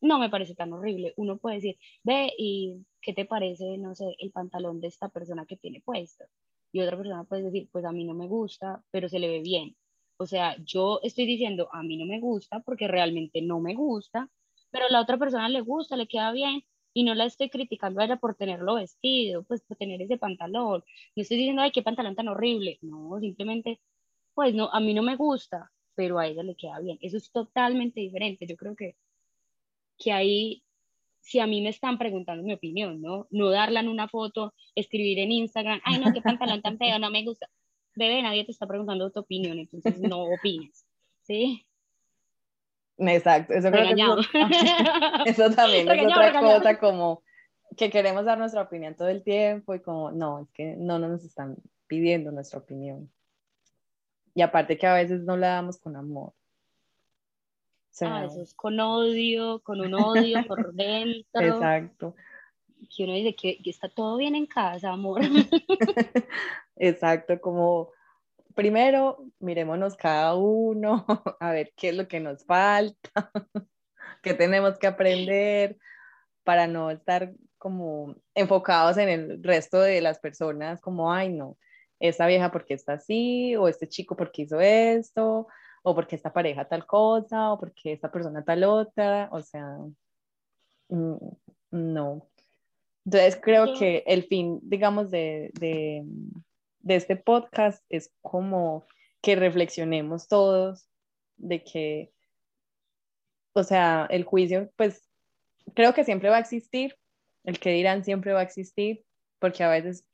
no 0.00 0.20
me 0.20 0.30
parece 0.30 0.54
tan 0.54 0.72
horrible. 0.72 1.12
Uno 1.16 1.38
puede 1.38 1.56
decir, 1.56 1.76
ve 2.04 2.32
y 2.38 2.86
¿qué 3.00 3.12
te 3.12 3.24
parece, 3.24 3.78
no 3.78 3.96
sé, 3.96 4.14
el 4.20 4.30
pantalón 4.30 4.80
de 4.80 4.86
esta 4.86 5.08
persona 5.08 5.44
que 5.44 5.56
tiene 5.56 5.80
puesto? 5.80 6.24
Y 6.70 6.82
otra 6.82 6.96
persona 6.96 7.24
puede 7.24 7.42
decir, 7.42 7.68
pues 7.72 7.84
a 7.84 7.90
mí 7.90 8.04
no 8.04 8.14
me 8.14 8.28
gusta, 8.28 8.80
pero 8.92 9.08
se 9.08 9.18
le 9.18 9.28
ve 9.28 9.40
bien. 9.40 9.74
O 10.18 10.26
sea, 10.26 10.56
yo 10.64 11.00
estoy 11.02 11.26
diciendo, 11.26 11.68
a 11.72 11.82
mí 11.82 11.96
no 11.96 12.06
me 12.06 12.20
gusta 12.20 12.60
porque 12.60 12.86
realmente 12.86 13.42
no 13.42 13.58
me 13.58 13.74
gusta, 13.74 14.30
pero 14.70 14.86
a 14.86 14.90
la 14.90 15.00
otra 15.00 15.18
persona 15.18 15.48
le 15.48 15.62
gusta, 15.62 15.96
le 15.96 16.06
queda 16.06 16.30
bien 16.30 16.62
y 16.96 17.04
no 17.04 17.14
la 17.14 17.26
estoy 17.26 17.50
criticando 17.50 18.00
a 18.00 18.06
ella 18.06 18.16
por 18.16 18.36
tenerlo 18.36 18.76
vestido, 18.76 19.42
pues 19.42 19.60
por 19.60 19.76
tener 19.76 20.00
ese 20.00 20.16
pantalón. 20.16 20.82
No 21.14 21.20
estoy 21.20 21.36
diciendo, 21.36 21.60
ay, 21.60 21.70
qué 21.70 21.82
pantalón 21.82 22.16
tan 22.16 22.28
horrible. 22.28 22.78
No, 22.80 23.20
simplemente, 23.20 23.80
pues 24.32 24.54
no, 24.54 24.70
a 24.72 24.80
mí 24.80 24.94
no 24.94 25.02
me 25.02 25.14
gusta, 25.14 25.70
pero 25.94 26.18
a 26.18 26.26
ella 26.26 26.42
le 26.42 26.56
queda 26.56 26.80
bien. 26.80 26.96
Eso 27.02 27.18
es 27.18 27.30
totalmente 27.30 28.00
diferente. 28.00 28.46
Yo 28.46 28.56
creo 28.56 28.74
que, 28.74 28.96
que 29.98 30.10
ahí, 30.10 30.62
si 31.20 31.38
a 31.38 31.46
mí 31.46 31.60
me 31.60 31.68
están 31.68 31.98
preguntando 31.98 32.42
mi 32.42 32.54
opinión, 32.54 33.02
¿no? 33.02 33.26
No 33.30 33.50
darla 33.50 33.80
en 33.80 33.88
una 33.88 34.08
foto, 34.08 34.54
escribir 34.74 35.18
en 35.18 35.32
Instagram, 35.32 35.82
ay, 35.84 35.98
no, 35.98 36.14
qué 36.14 36.22
pantalón 36.22 36.62
tan 36.62 36.78
feo, 36.78 36.98
no 36.98 37.10
me 37.10 37.24
gusta. 37.24 37.46
Bebé, 37.94 38.22
nadie 38.22 38.46
te 38.46 38.52
está 38.52 38.66
preguntando 38.66 39.10
tu 39.10 39.20
opinión, 39.20 39.58
entonces 39.58 40.00
no 40.00 40.22
opines, 40.22 40.86
¿sí? 41.20 41.65
Exacto, 42.98 43.52
eso, 43.52 43.70
creo 43.70 43.94
que 43.94 44.02
eso 45.30 45.50
también 45.50 45.88
es 45.90 46.06
otra 46.06 46.40
cosa 46.40 46.78
como 46.78 47.22
que 47.76 47.90
queremos 47.90 48.24
dar 48.24 48.38
nuestra 48.38 48.62
opinión 48.62 48.94
todo 48.94 49.08
el 49.08 49.22
tiempo 49.22 49.74
y 49.74 49.80
como, 49.80 50.10
no, 50.10 50.40
es 50.40 50.50
que 50.52 50.76
no, 50.76 50.98
no 50.98 51.08
nos 51.08 51.24
están 51.24 51.56
pidiendo 51.86 52.30
nuestra 52.32 52.58
opinión. 52.58 53.10
Y 54.34 54.42
aparte 54.42 54.78
que 54.78 54.86
a 54.86 54.94
veces 54.94 55.22
no 55.22 55.36
la 55.36 55.48
damos 55.48 55.78
con 55.78 55.96
amor. 55.96 56.32
ah, 58.02 58.24
eso 58.24 58.42
es 58.42 58.54
con 58.54 58.78
odio, 58.80 59.60
con 59.60 59.80
un 59.80 59.94
odio 59.94 60.44
por 60.46 60.72
dentro. 60.74 61.40
Exacto. 61.40 62.14
Que 62.94 63.04
uno 63.04 63.14
dice 63.14 63.34
que, 63.34 63.58
que 63.62 63.70
está 63.70 63.88
todo 63.88 64.16
bien 64.16 64.34
en 64.34 64.46
casa, 64.46 64.90
amor. 64.90 65.22
Exacto, 66.76 67.40
como 67.40 67.90
primero 68.56 69.22
mirémonos 69.38 69.94
cada 69.96 70.34
uno, 70.34 71.04
a 71.40 71.52
ver 71.52 71.72
qué 71.76 71.90
es 71.90 71.94
lo 71.94 72.08
que 72.08 72.18
nos 72.18 72.44
falta, 72.44 73.30
qué 74.22 74.34
tenemos 74.34 74.78
que 74.78 74.88
aprender 74.88 75.76
para 76.42 76.66
no 76.66 76.90
estar 76.90 77.32
como 77.58 78.16
enfocados 78.34 78.96
en 78.96 79.08
el 79.08 79.42
resto 79.44 79.80
de 79.80 80.00
las 80.00 80.18
personas, 80.18 80.80
como, 80.80 81.12
ay, 81.12 81.28
no, 81.28 81.56
esta 82.00 82.26
vieja 82.26 82.50
porque 82.50 82.74
está 82.74 82.94
así, 82.94 83.54
o 83.56 83.68
este 83.68 83.88
chico 83.88 84.16
porque 84.16 84.42
hizo 84.42 84.60
esto, 84.60 85.46
o 85.82 85.94
porque 85.94 86.16
esta 86.16 86.32
pareja 86.32 86.66
tal 86.66 86.86
cosa, 86.86 87.52
o 87.52 87.60
porque 87.60 87.92
esta 87.92 88.10
persona 88.10 88.42
tal 88.42 88.64
otra, 88.64 89.28
o 89.32 89.42
sea, 89.42 89.76
mm, 90.88 91.16
no. 91.72 92.26
Entonces 93.04 93.38
creo 93.40 93.78
que 93.78 94.02
el 94.06 94.24
fin, 94.24 94.60
digamos, 94.62 95.10
de, 95.10 95.50
de, 95.60 96.04
de 96.86 96.94
este 96.94 97.16
podcast 97.16 97.84
es 97.88 98.14
como 98.22 98.86
que 99.20 99.34
reflexionemos 99.34 100.28
todos 100.28 100.88
de 101.36 101.64
que, 101.64 102.12
o 103.54 103.64
sea, 103.64 104.06
el 104.08 104.22
juicio, 104.22 104.70
pues 104.76 105.10
creo 105.74 105.94
que 105.94 106.04
siempre 106.04 106.30
va 106.30 106.36
a 106.36 106.40
existir, 106.40 106.96
el 107.42 107.58
que 107.58 107.70
dirán 107.70 108.04
siempre 108.04 108.32
va 108.32 108.38
a 108.38 108.44
existir, 108.44 109.04
porque 109.40 109.64
a 109.64 109.68
veces 109.68 110.06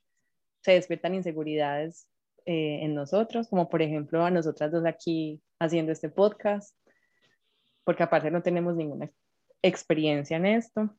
se 0.63 0.73
despiertan 0.73 1.15
inseguridades 1.15 2.09
eh, 2.47 2.79
en 2.81 2.95
nosotros, 2.95 3.49
como 3.49 3.69
por 3.69 3.83
ejemplo 3.83 4.25
a 4.25 4.31
nosotras 4.31 4.73
dos 4.73 4.87
aquí 4.87 5.43
haciendo 5.59 5.93
este 5.93 6.09
podcast, 6.09 6.75
porque 7.85 8.03
aparte 8.03 8.31
no 8.31 8.43
tenemos 8.43 8.77
ninguna 8.77 9.11
experiencia 9.61 10.39
en 10.39 10.47
esto, 10.47 10.97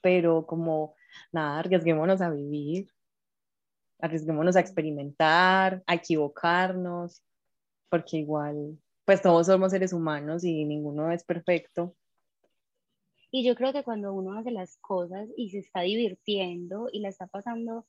pero 0.00 0.46
como 0.46 0.94
nada, 1.32 1.58
arriesguémonos 1.58 2.20
a 2.20 2.30
vivir, 2.30 2.88
arriesguémonos 4.00 4.56
a 4.56 4.60
experimentar, 4.60 5.82
a 5.86 5.94
equivocarnos, 5.94 7.22
porque 7.88 8.18
igual, 8.18 8.78
pues 9.04 9.22
todos 9.22 9.46
somos 9.46 9.72
seres 9.72 9.92
humanos 9.92 10.44
y 10.44 10.64
ninguno 10.64 11.10
es 11.10 11.24
perfecto. 11.24 11.94
Y 13.30 13.44
yo 13.44 13.54
creo 13.54 13.72
que 13.72 13.84
cuando 13.84 14.14
uno 14.14 14.38
hace 14.38 14.50
las 14.50 14.78
cosas 14.78 15.28
y 15.36 15.50
se 15.50 15.58
está 15.58 15.80
divirtiendo 15.82 16.88
y 16.92 17.00
la 17.00 17.08
está 17.08 17.26
pasando 17.26 17.86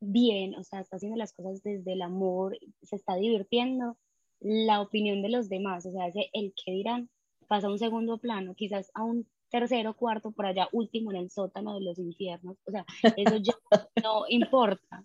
bien, 0.00 0.54
o 0.56 0.64
sea, 0.64 0.80
está 0.80 0.96
haciendo 0.96 1.16
las 1.16 1.32
cosas 1.32 1.62
desde 1.62 1.92
el 1.92 2.02
amor, 2.02 2.58
se 2.82 2.96
está 2.96 3.16
divirtiendo, 3.16 3.96
la 4.40 4.80
opinión 4.80 5.20
de 5.22 5.28
los 5.28 5.48
demás, 5.48 5.84
o 5.84 5.92
sea, 5.92 6.06
el 6.32 6.54
que 6.54 6.72
dirán 6.72 7.10
pasa 7.46 7.66
a 7.66 7.70
un 7.70 7.78
segundo 7.78 8.18
plano, 8.18 8.54
quizás 8.54 8.90
a 8.94 9.04
un 9.04 9.26
tercero, 9.50 9.94
cuarto, 9.94 10.30
por 10.32 10.46
allá, 10.46 10.68
último 10.72 11.10
en 11.10 11.18
el 11.18 11.30
sótano 11.30 11.74
de 11.74 11.84
los 11.84 11.98
infiernos, 11.98 12.56
o 12.64 12.70
sea, 12.70 12.84
eso 13.16 13.36
ya 13.36 13.54
no 14.04 14.24
importa, 14.28 15.04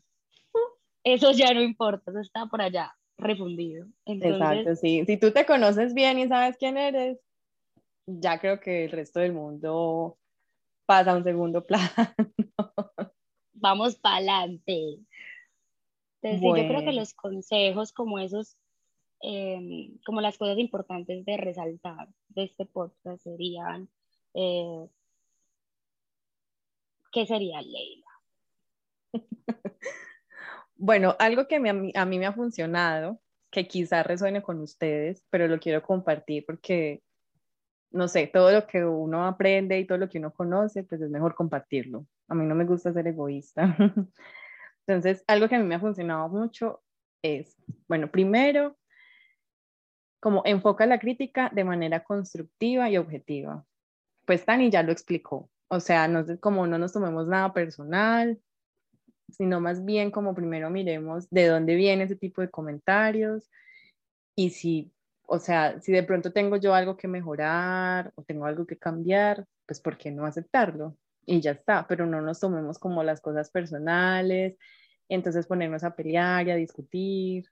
eso 1.03 1.31
ya 1.31 1.53
no 1.53 1.61
importa, 1.61 2.11
eso 2.11 2.21
está 2.21 2.45
por 2.45 2.61
allá 2.61 2.95
refundido. 3.17 3.87
Exacto, 4.05 4.75
sí, 4.75 5.03
si 5.05 5.17
tú 5.17 5.31
te 5.31 5.45
conoces 5.45 5.93
bien 5.93 6.19
y 6.19 6.27
sabes 6.27 6.57
quién 6.57 6.77
eres, 6.77 7.19
ya 8.07 8.39
creo 8.39 8.59
que 8.59 8.85
el 8.85 8.91
resto 8.91 9.19
del 9.19 9.33
mundo 9.33 10.17
pasa 10.85 11.11
a 11.11 11.17
un 11.17 11.23
segundo 11.23 11.65
plano. 11.65 11.89
Vamos 13.53 13.95
para 13.95 14.17
adelante. 14.17 14.99
Entonces, 16.21 16.41
yo 16.41 16.67
creo 16.67 16.83
que 16.83 16.93
los 16.93 17.13
consejos 17.13 17.93
como 17.93 18.19
esos, 18.19 18.57
em, 19.21 19.97
como 20.05 20.21
las 20.21 20.37
cosas 20.37 20.57
importantes 20.57 21.25
de 21.25 21.37
resaltar 21.37 22.07
de 22.29 22.43
este 22.43 22.65
podcast 22.65 23.23
serían, 23.23 23.89
eh, 24.35 24.87
¿qué 27.11 27.25
sería 27.25 27.61
Leila? 27.61 28.05
bueno, 30.75 31.15
algo 31.19 31.47
que 31.47 31.55
a 31.55 32.05
mí, 32.05 32.19
me 32.19 32.25
ha 32.25 32.33
funcionado, 32.33 33.19
que 33.51 33.67
quizás 33.67 34.05
resuene 34.05 34.43
con 34.43 34.59
ustedes, 34.59 35.23
pero 35.29 35.47
lo 35.47 35.59
quiero 35.59 35.81
compartir 35.81 36.45
porque 36.45 37.01
no 37.91 38.09
sé, 38.09 38.27
todo 38.27 38.51
lo 38.51 38.67
que 38.67 38.83
uno 38.83 39.25
aprende 39.25 39.79
y 39.79 39.87
todo 39.87 39.97
lo 39.97 40.09
que 40.09 40.17
uno 40.17 40.33
conoce, 40.33 40.83
pues 40.83 41.01
es 41.01 41.09
mejor 41.09 41.33
compartirlo. 41.33 42.05
A 42.27 42.35
mí 42.35 42.45
no 42.45 42.53
me 42.53 42.65
gusta 42.65 42.91
ser 42.91 43.07
egoísta. 43.07 43.75
Entonces, 44.85 45.23
algo 45.27 45.47
que 45.47 45.55
a 45.55 45.59
mí 45.59 45.65
me 45.65 45.75
ha 45.75 45.79
funcionado 45.79 46.27
mucho 46.27 46.83
es, 47.21 47.55
bueno, 47.87 48.11
primero, 48.11 48.77
como 50.19 50.41
enfoca 50.45 50.85
la 50.85 50.99
crítica 50.99 51.49
de 51.53 51.63
manera 51.63 52.03
constructiva 52.03 52.89
y 52.89 52.97
objetiva. 52.97 53.65
Pues 54.25 54.45
Tani 54.45 54.69
ya 54.69 54.83
lo 54.83 54.91
explicó. 54.91 55.49
O 55.67 55.79
sea, 55.79 56.07
no 56.07 56.23
como 56.39 56.67
no 56.67 56.77
nos 56.77 56.93
tomemos 56.93 57.27
nada 57.27 57.53
personal, 57.53 58.39
sino 59.29 59.59
más 59.59 59.83
bien 59.83 60.11
como 60.11 60.35
primero 60.35 60.69
miremos 60.69 61.29
de 61.29 61.47
dónde 61.47 61.75
viene 61.75 62.03
ese 62.03 62.15
tipo 62.15 62.41
de 62.41 62.49
comentarios 62.49 63.49
y 64.35 64.51
si 64.51 64.91
o 65.27 65.39
sea, 65.39 65.79
si 65.81 65.91
de 65.91 66.03
pronto 66.03 66.31
tengo 66.31 66.57
yo 66.57 66.73
algo 66.73 66.97
que 66.97 67.07
mejorar 67.07 68.11
o 68.15 68.23
tengo 68.23 68.45
algo 68.45 68.65
que 68.65 68.77
cambiar, 68.77 69.45
pues 69.65 69.79
¿por 69.79 69.97
qué 69.97 70.11
no 70.11 70.25
aceptarlo? 70.25 70.97
Y 71.25 71.41
ya 71.41 71.51
está, 71.51 71.87
pero 71.87 72.05
no 72.05 72.21
nos 72.21 72.39
tomemos 72.39 72.77
como 72.77 73.03
las 73.03 73.21
cosas 73.21 73.49
personales, 73.49 74.57
entonces 75.09 75.47
ponernos 75.47 75.83
a 75.83 75.95
pelear 75.95 76.47
y 76.47 76.51
a 76.51 76.55
discutir. 76.55 77.45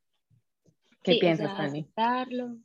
¿Qué 1.01 1.17
piensas, 1.19 1.51
o 1.51 1.61
Aceptarlo, 1.61 2.57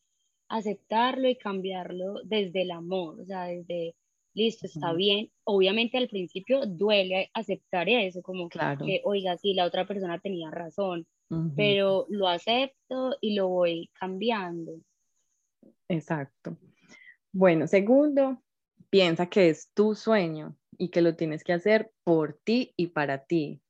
aceptarlo 0.49 1.29
y 1.29 1.37
cambiarlo 1.37 2.23
desde 2.25 2.63
el 2.63 2.71
amor, 2.71 3.21
o 3.21 3.25
sea, 3.25 3.45
desde, 3.45 3.95
listo, 4.35 4.67
está 4.67 4.93
bien. 4.93 5.31
Obviamente 5.45 5.99
al 5.99 6.09
principio 6.09 6.67
duele 6.67 7.31
aceptar 7.35 7.89
eso, 7.89 8.23
como 8.23 8.49
claro. 8.49 8.85
que, 8.85 9.01
oiga, 9.05 9.37
sí, 9.37 9.55
la 9.55 9.67
otra 9.67 9.87
persona 9.87 10.19
tenía 10.19 10.51
razón, 10.51 11.07
pero 11.57 12.07
lo 12.09 12.29
acepto 12.29 13.17
y 13.21 13.35
lo 13.35 13.49
voy 13.49 13.91
cambiando. 13.99 14.81
Exacto. 15.89 16.57
Bueno, 17.33 17.67
segundo, 17.67 18.43
piensa 18.91 19.29
que 19.29 19.51
es 19.51 19.71
tu 19.75 19.95
sueño 19.95 20.57
y 20.79 20.89
que 20.89 21.03
lo 21.03 21.15
tienes 21.17 21.45
que 21.45 21.53
hacer 21.53 21.91
por 22.05 22.39
ti 22.45 22.73
y 22.77 22.89
para 22.89 23.25
ti. 23.25 23.61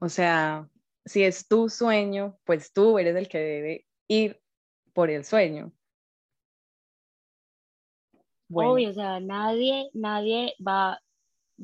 O 0.00 0.08
sea, 0.08 0.68
si 1.04 1.24
es 1.24 1.48
tu 1.48 1.68
sueño, 1.68 2.38
pues 2.44 2.72
tú 2.72 2.98
eres 2.98 3.16
el 3.16 3.28
que 3.28 3.38
debe 3.38 3.86
ir 4.06 4.40
por 4.92 5.10
el 5.10 5.24
sueño. 5.24 5.72
Obvio, 8.50 8.90
o 8.90 8.92
sea, 8.92 9.20
nadie, 9.20 9.90
nadie 9.92 10.54
va, 10.66 11.00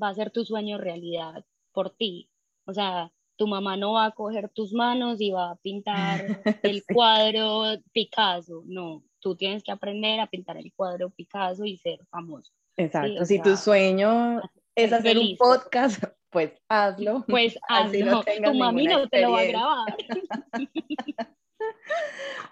va 0.00 0.08
a 0.08 0.10
hacer 0.10 0.30
tu 0.30 0.44
sueño 0.44 0.78
realidad 0.78 1.44
por 1.72 1.90
ti. 1.90 2.30
O 2.66 2.72
sea, 2.72 3.12
tu 3.36 3.46
mamá 3.46 3.76
no 3.76 3.92
va 3.92 4.06
a 4.06 4.10
coger 4.12 4.48
tus 4.48 4.72
manos 4.72 5.20
y 5.20 5.30
va 5.30 5.50
a 5.50 5.56
pintar 5.56 6.42
el 6.62 6.84
cuadro 6.84 7.64
Picasso, 7.92 8.62
no, 8.66 9.02
tú 9.20 9.36
tienes 9.36 9.62
que 9.62 9.72
aprender 9.72 10.20
a 10.20 10.26
pintar 10.26 10.56
el 10.56 10.72
cuadro 10.74 11.10
Picasso 11.10 11.64
y 11.64 11.76
ser 11.76 12.04
famoso. 12.10 12.52
Exacto, 12.76 13.24
si 13.24 13.40
tu 13.40 13.56
sueño 13.56 14.40
es 14.74 14.92
hacer 14.92 15.18
un 15.18 15.36
podcast, 15.36 16.02
pues 16.30 16.52
hazlo. 16.68 17.24
Pues 17.28 17.58
hazlo, 17.68 18.22
tu 18.22 18.54
mami 18.54 18.86
no 18.86 19.08
te 19.08 19.22
lo 19.22 19.32
va 19.32 19.40
a 19.40 19.44
grabar. 19.44 19.96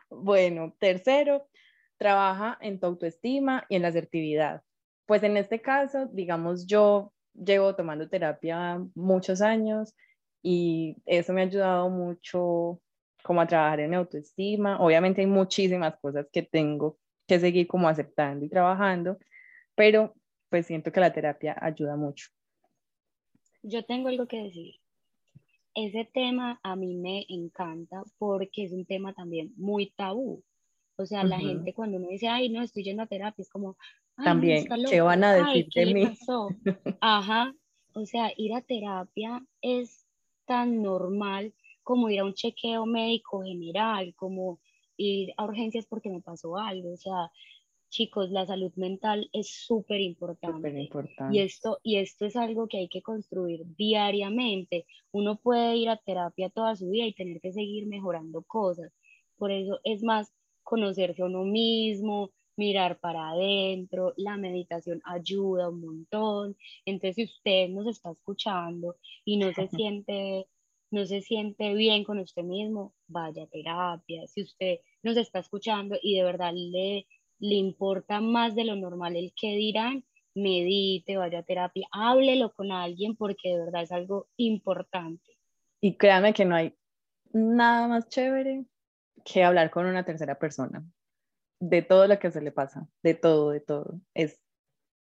bueno, 0.09 0.75
tercero, 0.79 1.47
trabaja 2.03 2.59
en 2.61 2.81
tu 2.81 2.87
autoestima 2.87 3.65
y 3.69 3.77
en 3.77 3.83
la 3.83 3.89
asertividad. 3.89 4.63
Pues 5.07 5.23
en 5.23 5.37
este 5.37 5.61
caso, 5.61 6.07
digamos, 6.13 6.67
yo 6.67 7.13
llevo 7.33 7.77
tomando 7.77 8.09
terapia 8.09 8.85
muchos 8.97 9.41
años 9.41 9.95
y 10.43 10.97
eso 11.07 11.33
me 11.33 11.43
ha 11.43 11.45
ayudado 11.45 11.89
mucho 11.91 12.81
como 13.23 13.41
a 13.41 13.47
trabajar 13.47 13.79
en 13.79 13.95
autoestima. 13.95 14.81
Obviamente 14.81 15.21
hay 15.21 15.29
muchísimas 15.29 15.97
cosas 16.01 16.27
que 16.33 16.43
tengo 16.43 16.99
que 17.29 17.39
seguir 17.39 17.69
como 17.69 17.89
aceptando 17.89 18.45
y 18.45 18.49
trabajando, 18.49 19.17
pero 19.77 20.13
pues 20.49 20.67
siento 20.67 20.91
que 20.91 20.99
la 20.99 21.13
terapia 21.13 21.57
ayuda 21.61 21.95
mucho. 21.95 22.27
Yo 23.63 23.85
tengo 23.85 24.09
algo 24.09 24.27
que 24.27 24.43
decir. 24.43 24.75
Ese 25.75 26.05
tema 26.13 26.59
a 26.65 26.75
mí 26.75 26.97
me 26.97 27.25
encanta 27.29 28.03
porque 28.19 28.65
es 28.65 28.73
un 28.73 28.85
tema 28.87 29.15
también 29.15 29.53
muy 29.57 29.93
tabú. 29.93 30.43
O 31.03 31.07
sea, 31.07 31.25
la 31.25 31.39
gente 31.39 31.75
cuando 31.75 31.99
uno 31.99 32.09
dice, 32.09 32.29
ay, 32.29 32.49
no, 32.49 32.63
estoy 32.63 32.85
yendo 32.85 33.03
a 33.03 33.07
terapia, 33.07 33.43
es 33.43 33.51
como, 33.51 33.77
también, 34.17 34.67
¿qué 34.89 35.01
van 35.01 35.25
a 35.25 35.35
decir 35.35 35.69
de 35.75 35.95
mí? 35.95 36.09
Ajá, 37.01 37.55
o 37.95 38.07
sea, 38.07 38.33
ir 38.37 38.55
a 38.55 38.63
terapia 38.63 39.45
es 39.61 40.07
tan 40.45 40.83
normal 40.83 41.53
como 41.83 42.09
ir 42.11 42.21
a 42.21 42.25
un 42.25 42.35
chequeo 42.35 42.87
médico 42.87 43.43
general, 43.43 44.15
como 44.15 44.61
ir 44.97 45.33
a 45.37 45.45
urgencias 45.45 45.87
porque 45.87 46.11
me 46.11 46.21
pasó 46.21 46.57
algo, 46.57 46.93
o 46.93 46.97
sea, 46.97 47.31
chicos, 47.93 48.31
la 48.31 48.47
salud 48.47 48.73
mental 48.77 49.29
es 49.33 49.51
súper 49.51 50.01
importante. 50.01 50.89
Y 51.31 51.41
esto, 51.41 51.79
y 51.83 51.99
esto 51.99 52.25
es 52.25 52.37
algo 52.37 52.67
que 52.67 52.79
hay 52.79 52.89
que 52.89 53.03
construir 53.03 53.65
diariamente. 53.77 54.87
Uno 55.13 55.37
puede 55.37 55.77
ir 55.77 55.91
a 55.91 55.99
terapia 55.99 56.49
toda 56.49 56.75
su 56.75 56.89
vida 56.89 57.07
y 57.07 57.13
tener 57.13 57.41
que 57.41 57.53
seguir 57.53 57.87
mejorando 57.87 58.43
cosas. 58.43 58.93
Por 59.37 59.51
eso 59.51 59.79
es 59.85 60.03
más 60.03 60.33
conocerse 60.63 61.23
a 61.23 61.27
uno 61.27 61.45
mismo, 61.45 62.31
mirar 62.57 62.99
para 62.99 63.31
adentro, 63.31 64.13
la 64.17 64.37
meditación 64.37 65.01
ayuda 65.05 65.69
un 65.69 65.81
montón. 65.81 66.57
Entonces, 66.85 67.17
si 67.17 67.25
usted 67.25 67.69
nos 67.69 67.87
está 67.87 68.11
escuchando 68.11 68.97
y 69.25 69.37
no 69.37 69.53
se 69.53 69.69
siente 69.69 70.47
no 70.93 71.07
se 71.07 71.23
siente 71.23 71.75
bien 71.75 72.05
con 72.05 72.19
usted 72.19 72.43
mismo, 72.43 72.95
vaya 73.09 73.45
a 73.45 73.47
terapia. 73.47 74.27
Si 74.27 74.43
usted 74.43 74.81
nos 75.03 75.17
está 75.17 75.39
escuchando 75.39 75.97
y 76.03 76.17
de 76.17 76.23
verdad 76.23 76.53
le, 76.55 77.07
le 77.39 77.55
importa 77.55 78.21
más 78.21 78.55
de 78.55 78.65
lo 78.65 78.77
normal 78.77 79.17
el 79.17 79.33
que 79.35 79.57
dirán, 79.57 80.05
medite, 80.35 81.17
vaya 81.17 81.41
a 81.41 81.43
terapia, 81.45 81.89
háblelo 81.93 82.53
con 82.53 82.71
alguien 82.73 83.17
porque 83.17 83.49
de 83.51 83.59
verdad 83.65 83.83
es 83.83 83.93
algo 83.93 84.29
importante. 84.37 85.39
Y 85.81 85.97
créanme 85.97 86.35
que 86.35 86.45
no 86.45 86.55
hay 86.55 86.75
nada 87.33 87.89
más 87.89 88.09
chévere 88.11 88.67
que 89.25 89.45
hablar 89.45 89.71
con 89.71 89.87
una 89.87 90.05
tercera 90.05 90.39
persona 90.39 90.85
de 91.61 91.83
todo 91.83 92.09
lo 92.09 92.19
que 92.19 92.31
se 92.31 92.41
le 92.41 92.51
pasa, 92.51 92.89
de 93.03 93.15
todo, 93.15 93.51
de 93.51 93.61
todo. 93.61 94.01
Es 94.15 94.41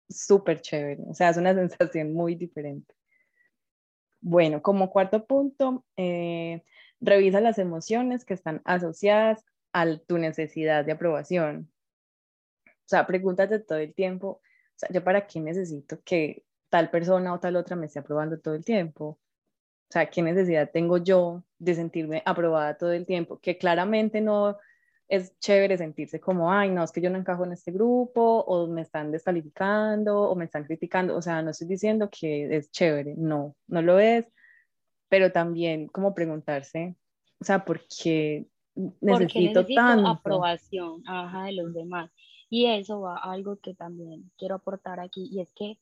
súper 0.09 0.61
chévere, 0.61 1.03
o 1.09 1.15
sea, 1.15 1.31
es 1.31 1.37
una 1.37 1.55
sensación 1.69 2.13
muy 2.13 2.35
diferente. 2.35 2.95
Bueno, 4.21 4.63
como 4.63 4.91
cuarto 4.91 5.27
punto, 5.27 5.85
eh, 5.97 6.63
revisa 7.01 7.41
las 7.41 7.59
emociones 7.59 8.25
que 8.25 8.35
están 8.35 8.61
asociadas 8.65 9.45
a 9.73 9.97
tu 9.99 10.19
necesidad 10.19 10.85
de 10.85 10.93
aprobación. 10.93 11.73
O 12.67 12.89
sea, 12.93 13.07
pregúntate 13.07 13.59
todo 13.59 13.79
el 13.79 13.95
tiempo, 13.95 14.29
o 14.29 14.43
sea, 14.77 14.91
¿yo 14.93 15.03
para 15.03 15.27
qué 15.27 15.41
necesito 15.41 16.01
que 16.05 16.45
tal 16.69 16.91
persona 16.91 17.33
o 17.33 17.41
tal 17.41 17.57
otra 17.57 17.77
me 17.77 17.87
esté 17.87 17.99
aprobando 17.99 18.39
todo 18.39 18.55
el 18.55 18.65
tiempo? 18.65 19.19
O 19.93 19.99
sea, 20.01 20.07
¿qué 20.07 20.23
necesidad 20.23 20.71
tengo 20.73 20.97
yo 20.97 21.45
de 21.59 21.75
sentirme 21.75 22.23
aprobada 22.25 22.79
todo 22.79 22.93
el 22.93 23.05
tiempo? 23.05 23.39
Que 23.39 23.59
claramente 23.59 24.23
no 24.23 24.57
es 25.07 25.39
chévere 25.39 25.77
sentirse 25.77 26.19
como, 26.19 26.51
ay, 26.51 26.71
no, 26.71 26.83
es 26.83 26.91
que 26.91 27.03
yo 27.03 27.11
no 27.11 27.19
encajo 27.19 27.45
en 27.45 27.53
este 27.53 27.73
grupo, 27.73 28.43
o 28.45 28.67
me 28.69 28.81
están 28.81 29.13
descalificando, 29.13 30.31
o 30.31 30.35
me 30.35 30.47
están 30.47 30.65
criticando. 30.65 31.15
O 31.15 31.21
sea, 31.21 31.43
no 31.43 31.51
estoy 31.51 31.69
diciendo 31.69 32.09
que 32.11 32.57
es 32.57 32.71
chévere, 32.71 33.17
no, 33.19 33.55
no 33.67 33.83
lo 33.83 33.99
es, 33.99 34.27
pero 35.11 35.31
también 35.31 35.89
como 35.89 36.15
preguntarse, 36.15 36.97
o 37.39 37.45
sea, 37.45 37.63
¿por 37.63 37.83
qué 37.87 38.47
necesito, 38.75 39.61
necesito 39.61 39.67
tanto? 39.75 40.09
aprobación 40.09 41.03
ajá, 41.07 41.45
de 41.45 41.53
los 41.53 41.75
demás? 41.75 42.11
Y 42.49 42.65
eso 42.65 43.03
va 43.03 43.19
a 43.19 43.31
algo 43.31 43.59
que 43.59 43.75
también 43.75 44.33
quiero 44.39 44.55
aportar 44.55 45.01
aquí, 45.01 45.29
y 45.31 45.43
es 45.43 45.53
que 45.55 45.79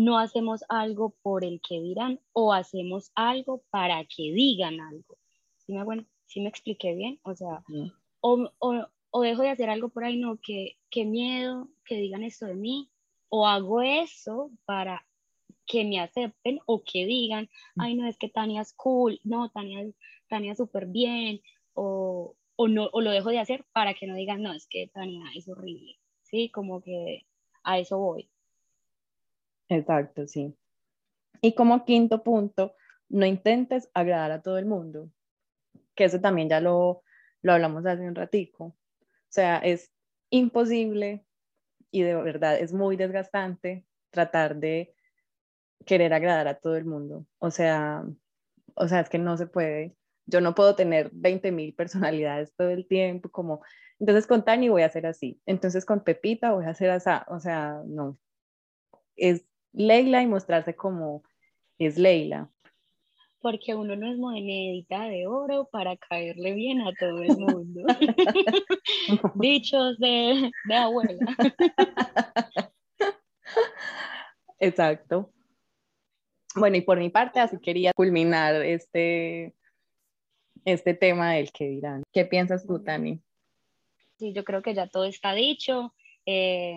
no 0.00 0.18
hacemos 0.18 0.64
algo 0.70 1.14
por 1.20 1.44
el 1.44 1.60
que 1.60 1.78
dirán 1.78 2.20
o 2.32 2.54
hacemos 2.54 3.12
algo 3.14 3.62
para 3.68 4.02
que 4.04 4.32
digan 4.32 4.80
algo. 4.80 5.18
¿Sí 5.58 5.74
me, 5.74 5.84
bueno, 5.84 6.06
¿sí 6.24 6.40
me 6.40 6.48
expliqué 6.48 6.94
bien? 6.94 7.20
O 7.22 7.34
sea, 7.34 7.62
o, 8.22 8.50
o, 8.58 8.86
o, 9.10 9.20
dejo 9.20 9.42
de 9.42 9.50
hacer 9.50 9.68
algo 9.68 9.90
por 9.90 10.04
ahí, 10.04 10.16
no, 10.16 10.38
que, 10.38 10.78
qué 10.88 11.04
miedo 11.04 11.68
que 11.84 11.96
digan 11.96 12.22
esto 12.22 12.46
de 12.46 12.54
mí, 12.54 12.90
o 13.28 13.46
hago 13.46 13.82
eso 13.82 14.50
para 14.64 15.06
que 15.66 15.84
me 15.84 16.00
acepten 16.00 16.60
o 16.64 16.82
que 16.82 17.04
digan, 17.04 17.50
ay, 17.76 17.94
no, 17.94 18.08
es 18.08 18.16
que 18.16 18.30
Tania 18.30 18.62
es 18.62 18.72
cool, 18.72 19.20
no, 19.22 19.50
Tania, 19.50 19.86
Tania 20.28 20.54
súper 20.54 20.86
bien, 20.86 21.42
o, 21.74 22.36
o, 22.56 22.68
no, 22.68 22.88
o 22.94 23.02
lo 23.02 23.10
dejo 23.10 23.28
de 23.28 23.38
hacer 23.38 23.66
para 23.74 23.92
que 23.92 24.06
no 24.06 24.14
digan, 24.14 24.42
no, 24.42 24.54
es 24.54 24.66
que 24.66 24.88
Tania 24.88 25.24
es 25.36 25.46
horrible, 25.46 25.98
¿sí? 26.22 26.48
Como 26.48 26.80
que 26.80 27.26
a 27.64 27.78
eso 27.78 27.98
voy. 27.98 28.30
Exacto, 29.70 30.26
sí. 30.26 30.54
Y 31.42 31.54
como 31.54 31.84
quinto 31.84 32.22
punto, 32.22 32.74
no 33.08 33.26
intentes 33.26 33.90
agradar 33.94 34.32
a 34.32 34.42
todo 34.42 34.58
el 34.58 34.66
mundo, 34.66 35.10
que 35.96 36.04
eso 36.04 36.20
también 36.20 36.48
ya 36.48 36.60
lo, 36.60 37.02
lo 37.42 37.52
hablamos 37.52 37.86
hace 37.86 38.02
un 38.08 38.14
ratico. 38.14 38.64
O 38.66 38.76
sea, 39.30 39.58
es 39.58 39.92
imposible 40.30 41.26
y 41.90 42.02
de 42.02 42.14
verdad 42.16 42.58
es 42.58 42.72
muy 42.72 42.96
desgastante 42.96 43.86
tratar 44.10 44.56
de 44.56 44.94
querer 45.86 46.14
agradar 46.14 46.48
a 46.48 46.60
todo 46.60 46.76
el 46.76 46.84
mundo. 46.84 47.26
O 47.38 47.50
sea, 47.50 48.04
o 48.74 48.88
sea, 48.88 49.00
es 49.00 49.10
que 49.10 49.18
no 49.18 49.36
se 49.36 49.46
puede. 49.46 49.96
Yo 50.26 50.40
no 50.40 50.54
puedo 50.54 50.76
tener 50.76 51.10
20 51.12 51.52
mil 51.52 51.74
personalidades 51.74 52.54
todo 52.56 52.70
el 52.70 52.86
tiempo, 52.88 53.30
como, 53.30 53.62
entonces 54.00 54.26
con 54.26 54.44
Tani 54.44 54.68
voy 54.68 54.82
a 54.82 54.86
hacer 54.86 55.06
así, 55.06 55.40
entonces 55.46 55.84
con 55.84 56.04
Pepita 56.04 56.52
voy 56.52 56.66
a 56.66 56.70
hacer 56.70 56.90
así, 56.90 57.10
o 57.28 57.40
sea, 57.40 57.82
no. 57.86 58.18
Es 59.16 59.44
Leila 59.72 60.22
y 60.22 60.26
mostrarse 60.26 60.74
como 60.74 61.22
es 61.78 61.98
Leila. 61.98 62.50
Porque 63.40 63.74
uno 63.74 63.96
no 63.96 64.10
es 64.10 64.18
monedita 64.18 65.04
de 65.04 65.26
oro 65.26 65.68
para 65.72 65.96
caerle 65.96 66.52
bien 66.52 66.82
a 66.82 66.92
todo 66.92 67.22
el 67.22 67.38
mundo. 67.38 67.82
Dichos 69.36 69.98
de, 69.98 70.50
de 70.66 70.74
abuela. 70.74 71.36
Exacto. 74.58 75.32
Bueno, 76.54 76.76
y 76.76 76.82
por 76.82 76.98
mi 76.98 77.08
parte, 77.08 77.40
así 77.40 77.58
quería 77.58 77.92
culminar 77.94 78.56
este, 78.56 79.54
este 80.64 80.94
tema 80.94 81.32
del 81.32 81.50
que 81.50 81.68
dirán. 81.68 82.02
¿Qué 82.12 82.26
piensas 82.26 82.66
tú, 82.66 82.82
Tani? 82.82 83.20
Sí, 84.18 84.32
yo 84.34 84.44
creo 84.44 84.60
que 84.60 84.74
ya 84.74 84.86
todo 84.88 85.04
está 85.04 85.32
dicho. 85.32 85.94
Eh, 86.26 86.76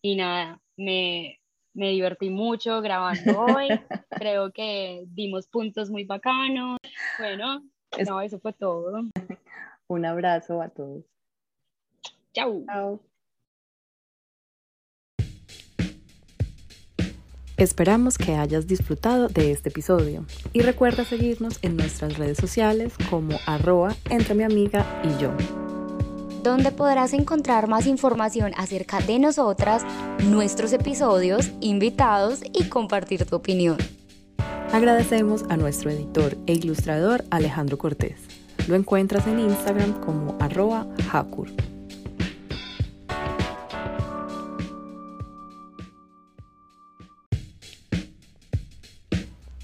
y 0.00 0.16
nada, 0.16 0.60
me, 0.76 1.41
me 1.74 1.90
divertí 1.90 2.30
mucho 2.30 2.80
grabando 2.80 3.40
hoy. 3.46 3.68
Creo 4.10 4.52
que 4.52 5.04
dimos 5.08 5.46
puntos 5.46 5.90
muy 5.90 6.04
bacanos. 6.04 6.78
Bueno, 7.18 7.62
no, 8.06 8.20
eso 8.20 8.38
fue 8.38 8.52
todo. 8.52 9.02
Un 9.86 10.04
abrazo 10.06 10.62
a 10.62 10.68
todos. 10.68 11.04
Chao. 12.32 12.64
Chao. 12.66 13.00
Esperamos 17.58 18.18
que 18.18 18.34
hayas 18.34 18.66
disfrutado 18.66 19.28
de 19.28 19.52
este 19.52 19.68
episodio 19.68 20.24
y 20.52 20.62
recuerda 20.62 21.04
seguirnos 21.04 21.62
en 21.62 21.76
nuestras 21.76 22.18
redes 22.18 22.38
sociales 22.38 22.94
como 23.08 23.36
arroba 23.46 23.94
entre 24.10 24.34
mi 24.34 24.42
amiga 24.42 24.84
y 25.04 25.22
yo 25.22 25.32
donde 26.42 26.72
podrás 26.72 27.12
encontrar 27.12 27.68
más 27.68 27.86
información 27.86 28.52
acerca 28.56 29.00
de 29.00 29.18
nosotras, 29.18 29.84
nuestros 30.24 30.72
episodios, 30.72 31.50
invitados 31.60 32.40
y 32.52 32.64
compartir 32.64 33.24
tu 33.24 33.36
opinión. 33.36 33.78
Agradecemos 34.72 35.44
a 35.48 35.56
nuestro 35.56 35.90
editor 35.90 36.36
e 36.46 36.54
ilustrador 36.54 37.24
Alejandro 37.30 37.78
Cortés. 37.78 38.16
Lo 38.68 38.74
encuentras 38.74 39.26
en 39.26 39.40
Instagram 39.40 39.92
como 40.00 40.36
arroba 40.40 40.86
Hakur. 41.12 41.48